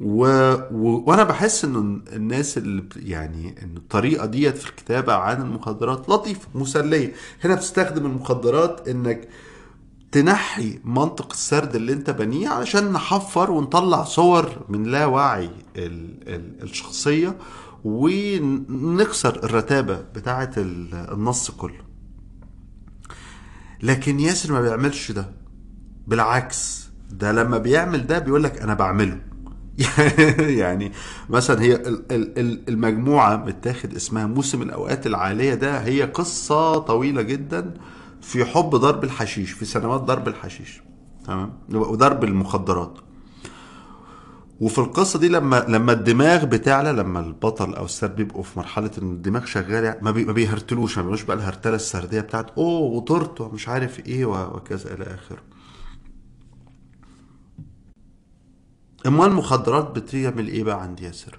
و... 0.00 0.24
و... 0.72 1.02
وأنا 1.06 1.24
بحس 1.24 1.64
ان 1.64 2.02
الناس 2.12 2.58
اللي 2.58 2.82
يعني 2.96 3.54
إن 3.62 3.76
الطريقة 3.76 4.26
ديت 4.26 4.56
في 4.58 4.68
الكتابة 4.70 5.14
عن 5.14 5.42
المخدرات 5.42 6.08
لطيفة 6.08 6.48
مسلية. 6.54 7.12
هنا 7.44 7.54
بتستخدم 7.54 8.06
المخدرات 8.06 8.88
إنك 8.88 9.28
تنحي 10.12 10.80
منطق 10.84 11.32
السرد 11.32 11.74
اللي 11.74 11.92
انت 11.92 12.10
بنيه 12.10 12.48
علشان 12.48 12.92
نحفر 12.92 13.50
ونطلع 13.50 14.04
صور 14.04 14.50
من 14.68 14.82
لا 14.82 15.06
وعي 15.06 15.50
ال 15.76 16.28
ال 16.28 16.62
الشخصية 16.62 17.36
ونكسر 17.84 19.44
الرتابة 19.44 20.00
بتاعة 20.14 20.50
ال- 20.56 20.94
النص 21.12 21.50
كله. 21.50 21.88
لكن 23.82 24.20
ياسر 24.20 24.52
ما 24.52 24.60
بيعملش 24.60 25.12
ده. 25.12 25.30
بالعكس 26.06 26.88
ده 27.10 27.32
لما 27.32 27.58
بيعمل 27.58 28.06
ده 28.06 28.18
بيقولك 28.18 28.62
أنا 28.62 28.74
بعمله. 28.74 29.20
يعني 30.38 30.92
مثلا 31.30 31.62
هي 31.62 31.74
ال- 31.74 32.12
ال- 32.12 32.38
ال- 32.38 32.68
المجموعة 32.68 33.36
متاخد 33.36 33.94
اسمها 33.94 34.26
موسم 34.26 34.62
الأوقات 34.62 35.06
العالية 35.06 35.54
ده 35.54 35.78
هي 35.78 36.02
قصة 36.02 36.78
طويلة 36.78 37.22
جدا. 37.22 37.74
في 38.28 38.44
حب 38.44 38.70
ضرب 38.70 39.04
الحشيش 39.04 39.52
في 39.52 39.64
سنوات 39.64 40.00
ضرب 40.00 40.28
الحشيش 40.28 40.82
تمام؟ 41.24 41.52
وضرب 41.72 42.24
المخدرات. 42.24 42.98
وفي 44.60 44.78
القصة 44.78 45.18
دي 45.18 45.28
لما 45.28 45.64
لما 45.68 45.92
الدماغ 45.92 46.44
بتعلى 46.44 46.92
لما 46.92 47.20
البطل 47.20 47.74
أو 47.74 47.84
السرد 47.84 48.16
بيبقوا 48.16 48.42
في 48.42 48.58
مرحلة 48.58 48.90
إن 49.02 49.10
الدماغ 49.12 49.44
شغال 49.44 49.84
يعني 49.84 49.98
ما, 50.02 50.10
بي 50.10 50.24
ما 50.24 50.32
بيهرتلوش 50.32 50.96
ما 50.96 51.02
بيعملوش 51.02 51.22
بقى 51.22 51.36
الهرتلة 51.36 51.74
السردية 51.74 52.20
بتاعت 52.20 52.50
أوه 52.50 52.80
وطرت 52.80 53.40
ومش 53.40 53.68
عارف 53.68 54.06
إيه 54.06 54.24
وكذا 54.24 54.94
إلى 54.94 55.04
آخره. 55.04 55.42
امال 59.06 59.26
المخدرات 59.26 59.90
بتعمل 59.98 60.48
إيه 60.48 60.64
بقى 60.64 60.82
عند 60.82 61.00
ياسر؟ 61.00 61.38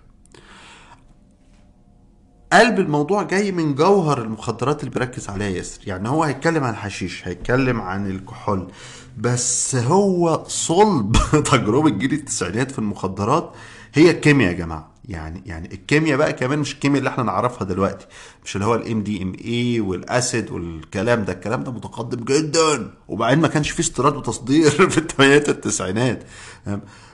قلب 2.53 2.79
الموضوع 2.79 3.23
جاي 3.23 3.51
من 3.51 3.75
جوهر 3.75 4.21
المخدرات 4.21 4.79
اللي 4.79 4.91
بيركز 4.91 5.29
عليها 5.29 5.47
ياسر. 5.49 5.81
يعني 5.88 6.09
هو 6.09 6.23
هيتكلم 6.23 6.63
عن 6.63 6.73
الحشيش 6.73 7.27
هيتكلم 7.27 7.81
عن 7.81 8.09
الكحول 8.09 8.67
بس 9.17 9.75
هو 9.75 10.43
صلب 10.47 11.17
تجربة 11.51 11.89
جيل 11.89 12.13
التسعينات 12.13 12.71
في 12.71 12.79
المخدرات. 12.79 13.51
هي 13.93 14.12
الكيمياء 14.12 14.51
يا 14.51 14.57
جماعة. 14.57 14.89
يعني 15.05 15.43
يعني 15.45 15.73
الكيمياء 15.73 16.17
بقى 16.17 16.33
كمان 16.33 16.59
مش 16.59 16.73
الكيمياء 16.73 16.99
اللي 16.99 17.09
إحنا 17.09 17.23
نعرفها 17.23 17.65
دلوقتي. 17.65 18.05
مش 18.45 18.55
اللي 18.55 18.65
هو 18.67 18.75
الام 18.75 19.03
دي 19.03 19.23
ام 19.23 19.33
اي 19.45 19.79
والأسيد 19.79 20.51
والكلام 20.51 21.25
ده. 21.25 21.33
الكلام 21.33 21.63
ده 21.63 21.71
متقدم 21.71 22.23
جدا. 22.23 22.91
وبعدين 23.07 23.39
ما 23.39 23.47
كانش 23.47 23.69
فيه 23.69 23.83
استيراد 23.83 24.15
وتصدير 24.15 24.69
في 24.89 24.97
الثمانينات 24.97 25.49
التسعينات؟ 25.49 26.23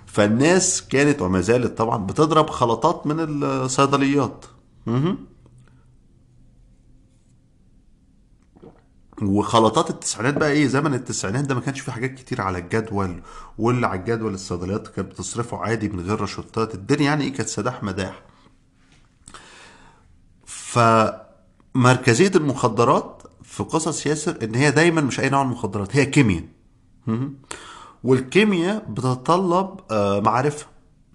فالناس 0.05 0.87
كانت 0.87 1.21
وما 1.21 1.41
زالت 1.41 1.77
طبعا 1.77 1.97
بتضرب 1.97 2.49
خلطات 2.49 3.07
من 3.07 3.43
الصيدليات. 3.43 4.45
وخلطات 9.21 9.89
التسعينات 9.89 10.33
بقى 10.37 10.51
إيه؟ 10.51 10.67
زمن 10.67 10.93
التسعينات 10.93 11.45
ده 11.45 11.55
ما 11.55 11.61
كانش 11.61 11.79
فيه 11.79 11.91
حاجات 11.91 12.13
كتير 12.13 12.41
على 12.41 12.57
الجدول 12.57 13.21
واللي 13.57 13.87
على 13.87 13.99
الجدول 13.99 14.33
الصيدليات 14.33 14.87
كانت 14.87 15.11
بتصرفه 15.11 15.57
عادي 15.57 15.89
من 15.89 15.99
غير 15.99 16.21
رشوتات. 16.21 16.75
الدنيا 16.75 17.03
يعني 17.05 17.23
إيه؟ 17.23 17.33
كانت 17.33 17.49
سداح 17.49 17.83
مداح. 17.83 18.21
فمركزية 20.45 22.31
المخدرات 22.35 23.23
في 23.43 23.63
قصص 23.63 24.05
ياسر 24.05 24.37
إن 24.43 24.55
هي 24.55 24.71
دايما 24.71 25.01
مش 25.01 25.19
أي 25.19 25.29
نوع 25.29 25.43
من 25.43 25.49
المخدرات 25.51 25.95
هي 25.95 26.05
كيمياء. 26.05 26.43
والكيمياء 28.03 28.85
بتتطلب 28.89 29.79
آه، 29.91 30.19
معرفة. 30.19 30.65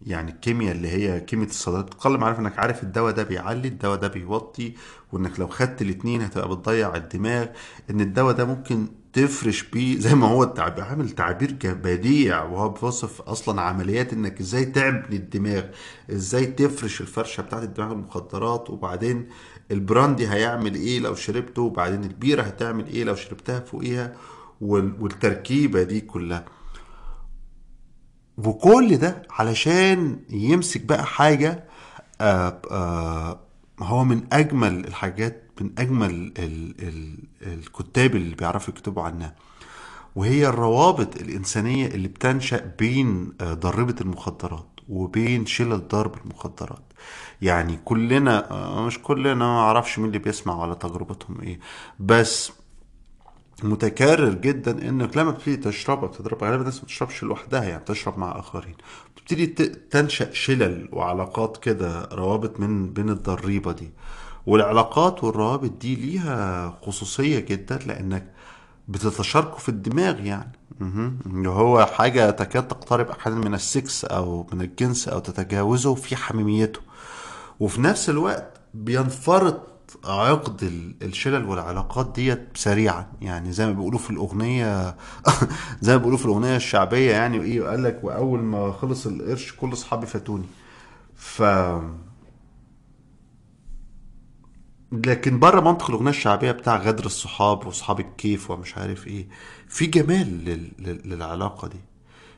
يعني 0.07 0.31
الكيمياء 0.31 0.75
اللي 0.77 0.89
هي 0.89 1.21
كيمياء 1.21 1.49
الصيدليات 1.49 1.85
بتتطلب 1.87 2.21
معرفة 2.21 2.41
إنك 2.41 2.59
عارف 2.59 2.83
الدواء 2.83 3.13
ده 3.15 3.23
بيعلي 3.23 3.69
الدواء 3.69 3.99
ده 3.99 4.09
بيوطي 4.09 4.75
وإنك 5.13 5.41
لو 5.41 5.49
خدت 5.49 5.83
الاتنين 5.83 6.23
هتبقى 6.23 6.49
بتضيع 6.49 6.97
الدماغ 6.97 7.47
إن 7.91 8.01
الدواء 8.01 8.35
ده 8.35 8.45
ممكن 8.45 8.87
تفرش 9.13 9.63
بيه 9.63 9.99
زي 10.07 10.15
ما 10.15 10.27
هو 10.29 10.43
التعبير 10.43 10.85
عامل 10.85 11.11
تعبير 11.11 11.57
بديع 11.65 12.43
وهو 12.45 12.69
بيوصف 12.69 13.21
أصلا 13.23 13.61
عمليات 13.63 14.13
إنك 14.13 14.41
إزاي 14.41 14.65
تعمل 14.65 15.05
الدماغ 15.13 15.65
إزاي 16.11 16.47
تفرش 16.47 17.01
الفرشة 17.01 17.41
بتاعت 17.43 17.63
الدماغ 17.63 17.93
المخدرات 17.93 18.71
وبعدين 18.71 19.29
البراندي 19.71 20.29
هيعمل 20.29 20.75
إيه 20.75 21.01
لو 21.01 21.15
شربته 21.15 21.63
وبعدين 21.63 22.05
البيرة 22.05 22.43
هتعمل 22.43 22.87
إيه 22.87 23.05
لو 23.05 23.15
شربتها 23.15 23.61
فوقيها 23.61 24.17
وال- 24.61 24.97
والتركيبة 25.03 25.83
دي 25.83 26.01
كلها. 26.01 26.45
وكل 28.39 28.97
ده 28.97 29.23
علشان 29.31 30.21
يمسك 30.31 30.81
بقى 30.85 31.07
حاجة 31.07 31.65
آه 32.21 32.61
آه 32.71 33.41
هو 33.81 34.05
من 34.05 34.23
أجمل 34.33 34.87
الحاجات 34.87 35.43
من 35.61 35.71
أجمل 35.79 36.11
ال 36.39 36.75
ال 36.89 37.19
الكتاب 37.43 38.17
اللي 38.17 38.35
بيعرفوا 38.35 38.75
يكتبوا 38.75 39.03
عنها. 39.03 39.35
وهي 40.17 40.47
الروابط 40.49 41.17
الإنسانية 41.17 41.87
اللي 41.87 42.09
بتنشأ 42.09 42.73
بين 42.79 43.33
آه، 43.41 43.55
ضريبة 43.55 43.95
المخدرات 44.01 44.67
وبين 44.89 45.47
شلل 45.47 45.89
ضرب 45.89 46.15
المخدرات. 46.25 46.83
يعني 47.43 47.79
كلنا 47.85 48.51
آه، 48.51 48.87
مش 48.87 48.99
كلنا 49.03 49.35
ما 49.35 49.59
أعرفش 49.59 49.99
مين 49.99 50.09
اللي 50.09 50.19
بيسمع 50.19 50.63
ولا 50.65 50.75
تجربتهم 50.75 51.41
إيه 51.41 51.61
بس 52.01 52.53
متكرر 53.65 54.35
جدا 54.35 54.89
إنك 54.89 55.17
لما 55.17 55.31
بتبتدي 55.31 55.57
تشربها 55.57 56.09
بتضرب 56.09 56.45
غالبا 56.45 56.61
الناس 56.61 56.77
ما 56.77 56.83
بتشربش 56.83 57.23
لوحدها 57.23 57.65
يعني 57.65 57.83
بتشرب 57.83 58.19
مع 58.19 58.39
آخرين. 58.39 58.75
بتبتدي 59.17 59.47
تنشأ 59.67 60.33
شلل 60.33 60.89
وعلاقات 60.93 61.57
كده 61.57 62.09
روابط 62.13 62.61
من 62.61 62.93
بين 62.93 63.09
الضريبة 63.09 63.73
دي. 63.73 63.91
والعلاقات 64.47 65.25
والروابط 65.25 65.71
دي 65.71 65.95
ليها 65.95 66.79
خصوصية 66.83 67.39
جدا 67.39 67.79
لأنك 67.87 68.33
بتتشاركوا 68.89 69.59
في 69.59 69.69
الدماغ 69.69 70.21
يعني. 70.21 70.53
اللي 71.27 71.49
هو 71.49 71.87
حاجة 71.87 72.31
تكاد 72.31 72.69
تقترب 72.69 73.09
أحيانا 73.09 73.39
من 73.39 73.55
السكس 73.55 74.05
أو 74.05 74.47
من 74.53 74.61
الجنس 74.61 75.09
أو 75.09 75.19
تتجاوزه 75.19 75.95
في 75.95 76.17
حميميته. 76.17 76.81
وفي 77.61 77.81
نفس 77.81 78.11
الوقت 78.11 78.61
بينفرط 78.75 79.70
عقد 80.05 80.63
ال- 80.63 80.95
الشلل 81.03 81.45
والعلاقات 81.45 82.13
ديت 82.15 82.49
سريعا 82.55 83.07
يعني 83.21 83.53
زي 83.53 83.67
ما 83.67 83.73
بيقولوا 83.73 83.99
في 83.99 84.11
الأغنية 84.11 84.97
زي 85.83 85.93
ما 85.93 85.97
بيقولوا 85.99 86.19
في 86.19 86.25
الأغنية 86.25 86.57
الشعبية 86.57 87.11
يعني 87.13 87.39
وايه 87.39 87.63
قال 87.63 87.83
لك 87.83 88.01
وأول 88.03 88.41
ما 88.43 88.73
خلص 88.73 89.07
القرش 89.07 89.53
كل 89.53 89.73
أصحابي 89.73 90.07
فاتوني. 90.07 90.47
ف 91.17 91.43
لكن 94.93 95.39
بره 95.39 95.61
منطق 95.61 95.91
الأغنية 95.91 96.11
الشعبية 96.11 96.53
بتاع 96.53 96.77
غدر 96.77 97.07
الصحاب 97.07 97.67
وأصحاب 97.67 98.01
الكيف 98.01 98.51
ومش 98.51 98.79
عارف 98.79 99.07
إيه 99.07 99.29
في 99.69 99.87
جمال 99.87 100.45
لل... 100.45 100.73
لل... 100.79 101.01
للعلاقة 101.05 101.69
دي. 101.69 101.81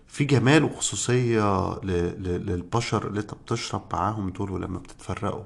في 0.07 0.25
جمال 0.25 0.65
وخصوصية. 0.65 1.81
للبشر 1.85 3.07
اللي 3.09 3.21
أنت 3.21 3.35
بتشرب 3.35 3.83
معاهم 3.93 4.31
دول 4.31 4.51
ولما 4.51 4.79
بتتفرقوا. 4.79 5.45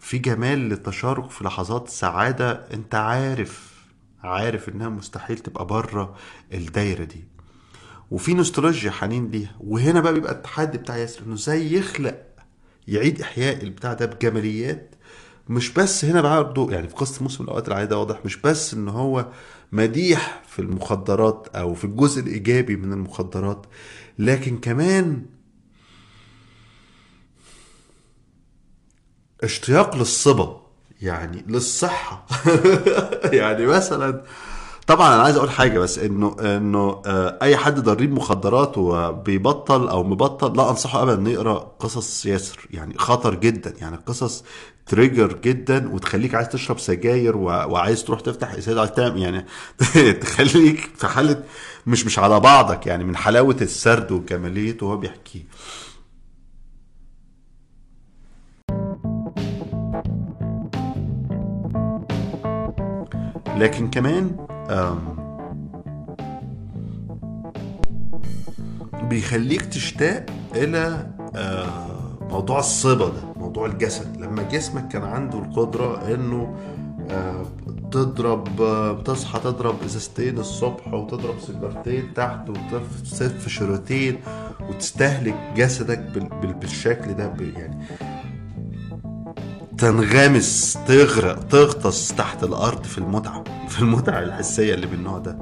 في 0.00 0.18
جمال 0.18 0.58
للتشارك 0.58 1.30
في 1.30 1.44
لحظات 1.44 1.88
سعادة 1.88 2.50
انت 2.52 2.94
عارف 2.94 3.74
عارف 4.22 4.68
انها 4.68 4.88
مستحيل 4.88 5.38
تبقى 5.38 5.66
بره 5.66 6.14
الدايرة 6.54 7.04
دي. 7.04 7.24
وفي 8.10 8.34
نوستالجيا 8.34 8.90
حنين 8.90 9.30
ليها. 9.30 9.56
وهنا 9.60 10.00
بقى 10.00 10.12
بيبقى 10.14 10.32
التحدي 10.32 10.78
بتاع 10.78 10.96
ياسر 10.96 11.22
إنه 11.26 11.34
إزاي 11.34 11.72
يخلق 11.72 12.22
يعيد 12.88 13.20
إحياء 13.20 13.62
البتاع 13.62 13.92
ده 13.92 14.06
بجماليات. 14.06 14.94
مش 15.48 15.70
بس 15.72 16.04
هنا 16.04 16.20
برضه 16.20 16.70
يعني 16.72 16.88
في 16.88 16.94
قصة 16.94 17.22
موسم 17.22 17.44
الأوقات 17.44 17.68
العادية 17.68 17.90
ده 17.90 17.98
واضح 17.98 18.20
مش 18.24 18.36
بس 18.36 18.74
إن 18.74 18.88
هو 18.88 19.26
مديح 19.72 20.42
في 20.46 20.58
المخدرات 20.58 21.48
أو 21.54 21.74
في 21.74 21.84
الجزء 21.84 22.20
الإيجابي 22.20 22.76
من 22.76 22.92
المخدرات 22.92 23.66
لكن 24.18 24.58
كمان 24.58 25.22
اشتياق 29.44 29.96
للصبا 29.96 30.60
يعني 31.02 31.44
للصحة 31.48 32.26
يعني 33.32 33.66
مثلا 33.66 34.22
طبعا 34.86 35.14
أنا 35.14 35.22
عايز 35.22 35.36
أقول 35.36 35.50
حاجة 35.50 35.78
بس 35.78 35.98
إنه 35.98 36.36
إنه 36.40 37.02
آه، 37.06 37.38
أي 37.42 37.56
حد 37.56 37.80
ضريب 37.80 38.12
مخدرات 38.12 38.78
وبيبطل 38.78 39.88
أو 39.88 40.02
مبطل 40.02 40.56
لا 40.56 40.70
أنصحه 40.70 41.02
ابدا 41.02 41.14
إنه 41.14 41.30
يقرأ 41.30 41.72
قصص 41.78 42.26
ياسر 42.26 42.66
يعني 42.70 42.98
خطر 42.98 43.34
جدا 43.34 43.74
يعني 43.80 43.96
قصص 44.06 44.44
تريجر 44.86 45.32
جدا 45.44 45.92
وتخليك 45.94 46.34
عايز 46.34 46.48
تشرب 46.48 46.78
سجاير. 46.78 47.36
وعايز 47.36 48.04
تروح 48.04 48.20
تفتح 48.20 48.48
عايز 48.50 48.92
تعمل 48.92 49.22
يعني 49.22 49.46
تخليك 50.22 50.90
في 50.96 51.06
حالة 51.06 51.42
مش 51.86 52.06
مش 52.06 52.18
على 52.18 52.40
بعضك 52.40 52.86
يعني 52.86 53.04
من 53.04 53.16
حلاوة 53.16 53.56
السرد 53.60 54.12
وجماليته 54.12 54.86
وهو 54.86 54.96
بيحكيه 54.96 55.44
لكن 63.56 63.90
كمان 63.90 64.36
بيخليك 69.02 69.62
تشتاق 69.62 70.26
إلى 70.54 71.06
آه، 71.36 72.18
موضوع 72.30 72.58
الصبا 72.58 73.06
ده 73.08 73.32
موضوع 73.36 73.66
الجسد. 73.66 74.16
لما 74.16 74.42
جسمك 74.42 74.88
كان 74.88 75.02
عنده 75.02 75.38
القدرة 75.38 76.14
إنه 76.14 76.56
آه، 77.10 77.44
تضرب 77.92 78.48
تصحى 79.04 79.38
تضرب 79.38 79.82
إزازتين 79.84 80.38
الصبح 80.38 80.94
وتضرب 80.94 81.34
سيجارتين 81.46 82.14
تحت 82.14 82.50
وتسف 82.50 83.48
شريطين 83.48 84.20
وتستهلك 84.68 85.34
جسدك 85.56 85.98
بالشكل 86.60 87.14
ده 87.14 87.34
يعني 87.56 87.78
تنغمس 89.78 90.78
تغرق 90.86 91.38
تغطس 91.48 92.08
تحت 92.08 92.44
الأرض 92.44 92.84
في 92.84 92.98
المتعة 92.98 93.44
في 93.68 93.80
المتعة 93.80 94.18
الحسية 94.18 94.74
اللي 94.74 94.86
بالنوع 94.86 95.18
ده. 95.18 95.38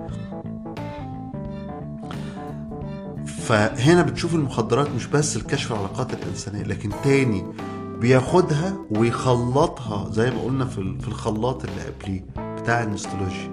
فهنا 3.27 4.03
بتشوف 4.03 4.35
المخدرات 4.35 4.89
مش 4.91 5.07
بس 5.07 5.37
الكشف 5.37 5.73
العلاقات 5.73 6.15
الإنسانية 6.15 6.63
لكن 6.63 6.91
تاني 7.05 7.45
بياخدها 8.01 8.75
ويخلطها 8.91 10.11
زي 10.11 10.31
ما 10.31 10.43
قلنا 10.43 10.65
في 10.65 10.99
في 11.01 11.09
الخلاط 11.09 11.65
اللي 11.65 11.83
قبليه 11.83 12.25
بتاع 12.39 12.83
النستولوجي 12.83 13.51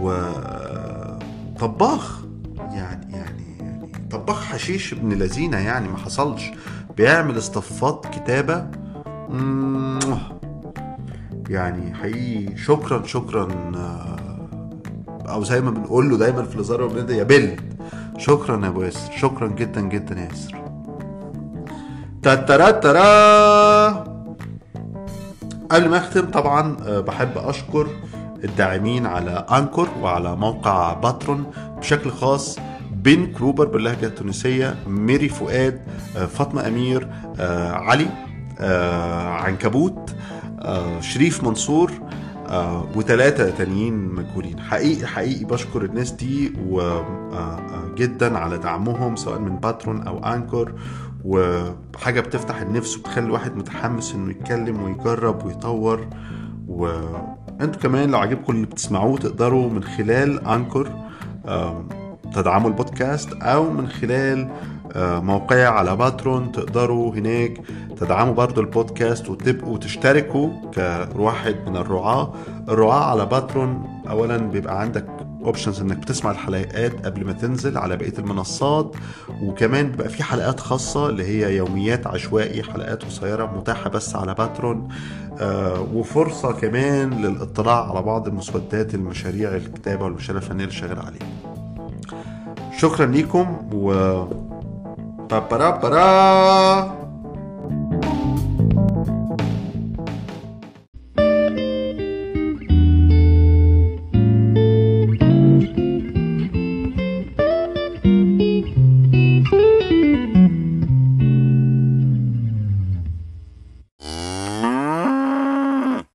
و 0.00 0.22
طباخ 1.58 2.20
يعني 2.58 3.14
يعني 3.16 3.56
يعني 3.60 3.92
طباخ 4.10 4.44
حشيش 4.44 4.92
ابن 4.92 5.12
لذينة 5.12 5.56
يعني 5.58 5.88
ما 5.88 5.96
حصلش. 5.98 6.42
بيعمل 6.96 7.38
اصطفات 7.38 8.06
كتابة 8.14 8.66
يعني 11.50 11.94
حقيقي 11.94 12.56
شكرا 12.56 13.02
شكرا 13.06 13.48
آه، 13.76 14.16
أو 15.28 15.44
زي 15.44 15.60
ما 15.60 15.70
بنقول 15.70 16.10
له 16.10 16.16
دايما 16.18 16.42
في 16.42 16.54
الهزار 16.54 17.06
يا 17.10 17.22
بيل 17.22 17.60
شكرا 18.18 18.64
يا 18.64 18.68
أبو 18.68 18.82
ياسر. 18.82 19.12
شكرا 19.12 19.48
جدا 19.48 19.80
جدا 19.80 20.20
يا 20.20 20.24
ياسر. 20.24 20.54
تاترا 22.22 22.70
ترا 22.70 23.90
قبل 25.70 25.88
ما 25.88 25.96
أختم 25.96 26.30
طبعا 26.30 26.76
آه، 26.86 27.00
بحب 27.00 27.38
أشكر 27.38 27.86
الداعمين 28.44 29.06
على 29.06 29.46
انكور 29.52 29.88
وعلى 30.02 30.36
موقع 30.36 30.92
باترون 30.92 31.44
بشكل 31.78 32.10
خاص 32.10 32.58
بن 32.92 33.26
كروبر 33.26 33.66
باللهجة 33.66 34.06
التونسية 34.06 34.74
ميري 34.86 35.28
فؤاد 35.28 35.80
آه، 36.16 36.26
فاطمة 36.26 36.66
أمير 36.66 37.08
علي. 37.72 38.06
عنكبوت 39.44 40.14
آه 40.60 41.00
شريف 41.00 41.44
منصور 41.44 41.92
آه 42.48 42.86
وثلاثة 42.94 43.50
تانيين 43.50 44.08
مجهولين. 44.08 44.60
حقيقي 44.60 45.06
حقيقي 45.06 45.44
بشكر 45.44 45.84
الناس 45.84 46.10
دي 46.12 46.52
وجدا 46.68 48.26
آه، 48.26 48.38
آه، 48.38 48.38
على 48.38 48.58
دعمهم 48.58 49.16
سواء 49.16 49.38
من 49.38 49.56
باترون 49.56 50.02
أو 50.02 50.18
أنكور. 50.18 50.72
وحاجة 51.24 52.20
بتفتح 52.20 52.60
النفس 52.60 52.96
وبتخلي 52.96 53.26
الواحد 53.26 53.56
متحمس 53.56 54.14
إنه 54.14 54.30
يتكلم 54.30 54.82
ويجرب 54.82 55.46
ويطور. 55.46 56.06
وانتوا 56.68 57.80
كمان 57.82 58.10
لو 58.10 58.18
عجبكم 58.18 58.52
اللي 58.52 58.66
بتسمعوه 58.66 59.18
تقدروا 59.18 59.70
من 59.70 59.84
خلال 59.84 60.46
أنكور 60.46 60.90
تدعموا 62.34 62.70
البودكاست 62.70 63.32
أو 63.32 63.70
من 63.70 63.88
خلال 63.88 64.40
آه، 64.40 64.50
موقعي 64.96 65.66
على 65.66 65.96
Patreon 65.96 66.52
تقدروا 66.52 67.14
هناك 67.14 67.60
تدعموا 67.96 68.34
برضو 68.34 68.60
البودكاست 68.60 69.28
وتبقوا 69.30 69.78
تشتركوا 69.78 70.50
كواحد 71.12 71.56
من 71.66 71.76
الرعاة. 71.76 72.32
الرعاة 72.68 73.04
على 73.04 73.26
Patreon 73.26 74.02
اولا 74.10 74.36
بيبقى 74.36 74.80
عندك 74.80 75.06
options 75.44 75.80
إنك 75.80 75.96
بتسمع 75.96 76.30
الحلقات 76.30 77.06
قبل 77.06 77.26
ما 77.26 77.32
تنزل 77.32 77.78
على 77.78 77.96
بقية 77.96 78.18
المنصات 78.18 78.94
وكمان 79.42 79.90
بيبقى 79.90 80.08
في 80.08 80.22
حلقات 80.22 80.60
خاصة 80.60 81.08
اللي 81.08 81.24
هي 81.24 81.56
يوميات 81.56 82.06
عشوائي 82.06 82.62
حلقات 82.62 83.04
قصيرة 83.04 83.46
متاحة 83.56 83.90
بس 83.90 84.16
على 84.16 84.34
Patreon. 84.34 84.88
آه 85.40 85.86
وفرصة 85.94 86.52
كمان 86.52 87.10
للاطلاع 87.10 87.90
على 87.90 88.02
بعض 88.02 88.26
المسودات 88.28 88.94
المشاريع 88.94 89.56
الكتابة 89.56 90.04
والمشاريع 90.04 90.42
الفنية 90.42 90.64
اللي 90.64 90.74
شغال 90.76 90.98
عليها. 90.98 91.28
شكرا 92.78 93.06
ليكم 93.06 93.56
و 93.72 93.92
Pará, 95.28 95.40
pará, 95.42 95.72
pará. 95.72 97.05